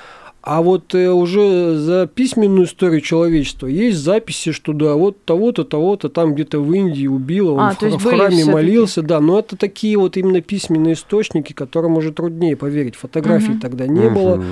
А 0.44 0.64
вот 0.64 0.96
э, 0.96 1.08
уже 1.12 1.78
за 1.78 2.08
письменную 2.08 2.66
историю 2.66 3.02
человечества 3.02 3.68
есть 3.68 4.00
записи, 4.00 4.52
что 4.52 4.74
да, 4.74 4.96
вот 4.96 5.24
того-то, 5.24 5.64
того-то 5.64 6.10
там 6.10 6.34
где-то 6.34 6.60
в 6.60 6.74
Индии 6.74 7.06
убило, 7.06 7.52
он 7.52 7.60
А, 7.60 7.74
в, 7.80 7.82
в 7.82 8.04
храме 8.04 8.46
молился, 8.46 9.04
да, 9.04 9.20
но 9.20 9.38
это 9.38 9.56
такие 9.56 9.98
вот 9.98 10.18
именно 10.18 10.42
письменные 10.42 10.94
источники, 10.94 11.54
которым 11.54 11.96
уже 11.98 12.12
труднее 12.12 12.56
поверить. 12.56 12.96
Фотографий 12.96 13.52
Мгм. 13.52 13.60
тогда 13.60 13.86
не 13.86 14.10
было. 14.10 14.38
Мгм. 14.38 14.46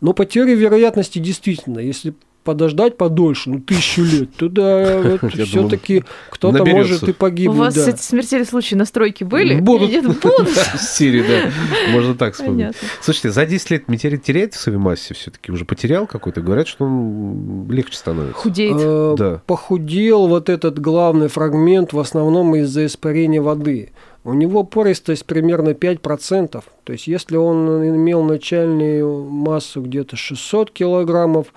Но 0.00 0.12
по 0.12 0.24
теории 0.26 0.54
вероятности 0.54 1.18
действительно, 1.18 1.80
если 1.80 2.14
подождать 2.42 2.96
подольше, 2.96 3.50
ну 3.50 3.60
тысячу 3.60 4.02
лет, 4.02 4.34
то 4.36 4.48
да, 4.48 5.00
вот 5.22 5.32
все-таки 5.34 6.04
кто-то 6.30 6.64
может 6.64 7.08
и 7.08 7.10
У 7.10 7.14
погибнуть. 7.14 7.58
вас 7.58 7.74
да. 7.74 7.90
эти 7.90 8.00
смертельные 8.00 8.46
случаи 8.46 8.74
на 8.74 8.84
стройке 8.84 9.24
были? 9.24 9.60
Будут. 9.60 9.90
Нет, 9.90 10.04
будут. 10.06 10.48
С 10.78 10.96
Сирии, 10.96 11.22
да. 11.22 11.50
Можно 11.92 12.14
так 12.14 12.34
вспомнить. 12.34 12.56
Понятно. 12.66 12.88
Слушайте, 13.00 13.30
за 13.30 13.46
10 13.46 13.70
лет 13.70 13.88
метеорит 13.88 14.22
теряет 14.22 14.54
в 14.54 14.60
своей 14.60 14.78
массе 14.78 15.14
все-таки? 15.14 15.52
Уже 15.52 15.64
потерял 15.64 16.06
какой-то? 16.06 16.40
Говорят, 16.40 16.68
что 16.68 16.84
он 16.84 17.68
легче 17.70 17.96
становится. 17.96 18.34
Худеет. 18.38 18.76
Э, 18.78 19.14
Да. 19.18 19.42
Похудел 19.46 20.26
вот 20.26 20.48
этот 20.48 20.78
главный 20.78 21.28
фрагмент 21.28 21.92
в 21.92 21.98
основном 21.98 22.54
из-за 22.56 22.86
испарения 22.86 23.40
воды. 23.40 23.90
У 24.24 24.34
него 24.34 24.62
пористость 24.62 25.26
примерно 25.26 25.70
5%. 25.70 26.62
То 26.84 26.92
есть 26.92 27.06
если 27.08 27.36
он 27.36 27.66
имел 27.96 28.22
начальную 28.22 29.24
массу 29.24 29.80
где-то 29.82 30.16
600 30.16 30.70
килограммов, 30.70 31.48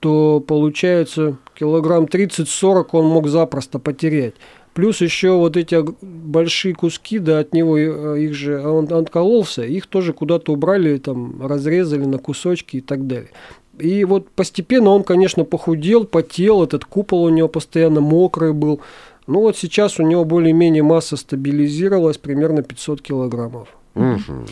то 0.00 0.40
получается 0.40 1.36
килограмм 1.54 2.04
30-40 2.04 2.86
он 2.92 3.06
мог 3.06 3.28
запросто 3.28 3.78
потерять. 3.78 4.34
Плюс 4.72 5.00
еще 5.00 5.32
вот 5.32 5.56
эти 5.56 5.84
большие 6.00 6.74
куски, 6.74 7.18
да, 7.18 7.40
от 7.40 7.52
него 7.52 7.76
э, 7.76 8.20
их 8.20 8.34
же 8.34 8.60
он 8.60 8.90
откололся, 8.92 9.62
их 9.62 9.86
тоже 9.86 10.12
куда-то 10.12 10.52
убрали, 10.52 10.96
там 10.98 11.44
разрезали 11.44 12.04
на 12.04 12.18
кусочки 12.18 12.76
и 12.76 12.80
так 12.80 13.06
далее. 13.06 13.30
И 13.78 14.04
вот 14.04 14.30
постепенно 14.30 14.90
он, 14.90 15.04
конечно, 15.04 15.44
похудел, 15.44 16.04
потел, 16.04 16.62
этот 16.62 16.84
купол 16.84 17.24
у 17.24 17.28
него 17.30 17.48
постоянно 17.48 18.00
мокрый 18.00 18.52
был. 18.52 18.80
Ну 19.26 19.40
вот 19.40 19.56
сейчас 19.56 19.98
у 19.98 20.02
него 20.02 20.24
более-менее 20.24 20.82
масса 20.82 21.16
стабилизировалась, 21.16 22.18
примерно 22.18 22.62
500 22.62 23.02
килограммов. 23.02 23.68
Мгм. 23.94 24.46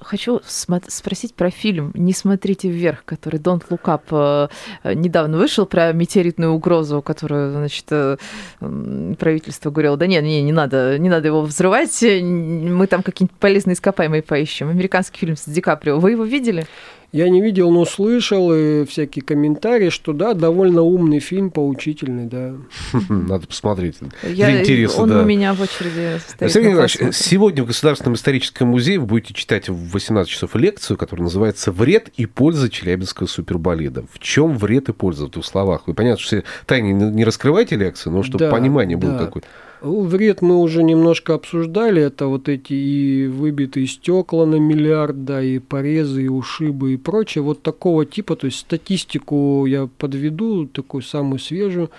Хочу 0.00 0.40
спросить 0.44 1.34
про 1.34 1.50
фильм 1.50 1.92
«Не 1.94 2.12
смотрите 2.12 2.68
вверх», 2.68 3.04
который 3.04 3.38
Don't 3.38 3.62
Look 3.68 3.82
Up 3.84 4.50
э, 4.82 4.94
недавно 4.94 5.38
вышел 5.38 5.66
про 5.66 5.92
метеоритную 5.92 6.52
угрозу, 6.52 7.02
которую, 7.02 7.52
значит, 7.52 7.86
э, 7.90 8.16
правительство 8.58 9.70
говорило, 9.70 9.96
да 9.96 10.06
нет, 10.06 10.22
не, 10.22 10.42
не 10.42 10.52
надо, 10.52 10.98
не 10.98 11.08
надо 11.08 11.28
его 11.28 11.42
взрывать, 11.42 12.02
мы 12.02 12.86
там 12.86 13.02
какие-нибудь 13.02 13.36
полезные 13.38 13.74
ископаемые 13.74 14.22
поищем. 14.22 14.68
Американский 14.70 15.18
фильм 15.18 15.36
с 15.36 15.44
Ди 15.44 15.60
Каприо. 15.60 15.98
Вы 15.98 16.12
его 16.12 16.24
видели? 16.24 16.66
Я 17.12 17.28
не 17.28 17.40
видел, 17.42 17.70
но 17.70 17.84
слышал 17.84 18.52
и 18.54 18.84
всякие 18.84 19.24
комментарии, 19.24 19.88
что 19.90 20.12
да, 20.12 20.32
довольно 20.34 20.82
умный 20.82 21.18
фильм, 21.18 21.50
поучительный, 21.50 22.26
да. 22.26 22.54
Надо 23.08 23.46
посмотреть. 23.46 23.96
Я, 24.22 24.46
Для 24.46 24.60
интереса, 24.60 25.02
он 25.02 25.08
да. 25.08 25.22
у 25.22 25.24
меня 25.24 25.54
в 25.54 25.60
очереди 25.60 26.20
стоит. 26.20 26.52
Сергей 26.52 26.70
Николаевич, 26.70 26.98
сегодня 27.16 27.64
в 27.64 27.66
Государственном 27.66 28.14
историческом 28.14 28.68
музее 28.68 29.00
вы 29.00 29.06
будете 29.06 29.34
читать 29.34 29.68
в 29.68 29.90
18 29.90 30.30
часов 30.30 30.54
лекцию, 30.54 30.96
которая 30.96 31.24
называется 31.24 31.72
«Вред 31.72 32.10
и 32.16 32.26
польза 32.26 32.70
Челябинского 32.70 33.26
суперболида». 33.26 34.04
В 34.12 34.18
чем 34.20 34.56
вред 34.56 34.88
и 34.88 34.92
польза 34.92 35.26
в 35.26 35.30
двух 35.30 35.44
словах? 35.44 35.82
Вы 35.86 35.94
понятно, 35.94 36.20
что 36.20 36.26
все 36.26 36.44
тайны 36.66 36.92
не 36.92 37.10
не 37.10 37.24
раскрывайте 37.24 37.76
лекцию, 37.76 38.12
но 38.12 38.22
чтобы 38.22 38.44
Да, 38.44 38.50
понимание 38.50 38.96
было 38.96 39.12
да. 39.12 39.26
какое-то. 39.26 39.48
Ну, 39.82 40.02
Вред 40.02 40.42
мы 40.42 40.58
уже 40.58 40.82
немножко 40.82 41.34
обсуждали. 41.34 42.02
Это 42.02 42.26
вот 42.26 42.48
эти 42.48 42.72
и 42.74 43.26
выбитые 43.26 43.86
стекла 43.86 44.44
на 44.46 44.56
миллиард, 44.56 45.24
да, 45.24 45.42
и 45.42 45.58
порезы, 45.58 46.24
и 46.24 46.28
ушибы, 46.28 46.94
и 46.94 46.96
прочее. 46.96 47.42
Вот 47.42 47.62
такого 47.62 48.04
типа, 48.04 48.36
то 48.36 48.46
есть 48.46 48.58
статистику 48.58 49.64
я 49.66 49.88
подведу, 49.98 50.66
такую 50.66 51.02
самую 51.02 51.38
свежую. 51.38 51.90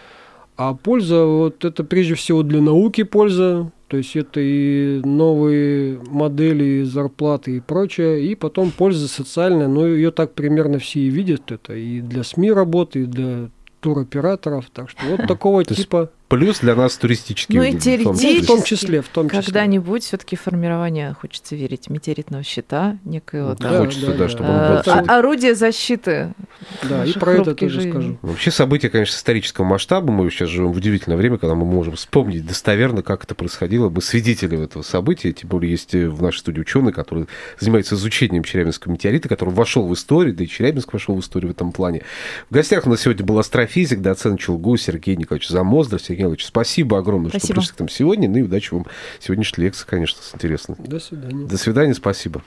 А 0.58 0.76
польза, 0.76 1.26
вот 1.26 1.66
это 1.66 1.84
прежде 1.84 2.14
всего 2.14 2.44
для 2.44 2.62
науки 2.62 3.02
польза, 3.02 3.72
то 3.88 3.98
есть 3.98 4.16
это 4.16 4.40
и 4.40 5.02
новые 5.04 6.00
модели 6.08 6.84
зарплаты 6.84 7.58
и 7.58 7.60
прочее, 7.60 8.24
и 8.24 8.36
потом 8.36 8.70
польза 8.70 9.08
социальная, 9.08 9.68
но 9.68 9.88
ее 9.88 10.12
так 10.12 10.34
примерно 10.34 10.78
все 10.78 11.00
и 11.00 11.10
видят, 11.10 11.52
это 11.52 11.74
и 11.74 12.00
для 12.02 12.24
СМИ 12.24 12.52
работы, 12.52 13.04
и 13.04 13.06
для 13.06 13.50
туроператоров, 13.80 14.70
так 14.72 14.90
что 14.90 15.02
вот 15.10 15.28
такого 15.28 15.66
типа 15.66 16.12
Плюс 16.32 16.60
для 16.60 16.76
нас 16.76 16.96
туристический. 16.98 17.56
Ну 17.58 17.64
и 17.64 17.72
в 17.72 17.74
том 17.74 17.82
числе. 17.82 18.04
ну, 18.04 18.14
в 18.14 18.18
теоретически. 18.20 18.48
том 18.48 18.64
числе, 18.64 19.02
в 19.02 19.08
том 19.10 19.30
числе. 19.30 19.42
Когда-нибудь 19.44 20.04
все-таки 20.04 20.36
формирование, 20.36 21.14
хочется 21.14 21.56
верить, 21.56 21.90
метеоритного 21.90 22.44
щита, 22.44 22.98
некоего 23.04 23.50
Да, 23.56 23.70
там, 23.70 23.86
Хочется, 23.86 24.14
да, 24.14 24.30
чтобы 24.30 24.50
он 24.50 24.76
был 24.76 24.84
целый. 24.84 25.04
а- 25.08 25.20
орудие 25.20 25.56
защиты. 25.56 26.34
Да, 26.84 27.06
и 27.06 27.12
про 27.14 27.34
это 27.34 27.54
тоже 27.54 27.76
жизней. 27.76 27.92
скажу. 27.92 28.18
Вообще 28.22 28.50
события, 28.52 28.90
конечно, 28.90 29.14
исторического 29.14 29.66
масштаба. 29.66 30.12
Мы 30.12 30.30
сейчас 30.32 30.50
живем 30.50 30.72
в 30.72 30.78
удивительное 30.78 31.18
время, 31.18 31.38
когда 31.38 31.54
мы 31.54 31.66
можем 31.66 31.96
вспомнить 31.96 32.46
достоверно, 32.46 33.04
как 33.04 33.26
это 33.26 33.36
происходило. 33.36 33.90
Мы 33.90 34.02
свидетели 34.02 34.58
этого 34.64 34.84
события. 34.84 35.34
Тем 35.34 35.50
более 35.50 35.72
есть 35.72 35.94
э, 35.96 36.08
в 36.08 36.22
нашей 36.22 36.40
студии 36.40 36.62
ученый, 36.62 36.94
который 36.94 37.28
занимается 37.60 37.96
изучением 37.96 38.44
Челябинского 38.44 38.94
метеорита, 38.94 39.28
который 39.28 39.54
вошел 39.54 39.86
в 39.88 39.94
историю, 39.94 40.34
да 40.34 40.44
и 40.46 40.48
Челябинск 40.48 40.94
вошел 40.94 41.16
в 41.16 41.20
историю 41.20 41.50
в 41.50 41.56
этом 41.56 41.74
плане. 41.74 42.04
В 42.50 42.54
гостях 42.54 42.88
у 42.88 42.90
нас 42.90 43.02
сегодня 43.02 43.26
был 43.26 43.38
астрофизик, 43.38 44.00
доцент 44.02 44.40
Челгу 44.40 44.78
Сергей 44.78 45.16
Николаевич 45.18 45.50
Замоздров. 45.50 46.02
Сергей 46.02 46.21
Николаевич, 46.22 46.46
спасибо 46.46 46.98
огромное, 46.98 47.30
Спасибо. 47.30 47.46
что 47.46 47.62
пришли 47.62 47.76
к 47.76 47.80
нам 47.80 47.90
сегодня. 47.90 48.30
Ну 48.30 48.38
и 48.38 48.42
удачи 48.44 48.74
вам 48.74 48.86
в 49.20 49.24
сегодняшней 49.24 49.66
лекции, 49.66 49.86
конечно, 49.88 50.20
интересно. 50.34 50.76
До 50.80 51.00
свидания. 51.00 51.46
До 51.48 51.58
свидания, 51.58 51.94
спасибо. 51.94 52.42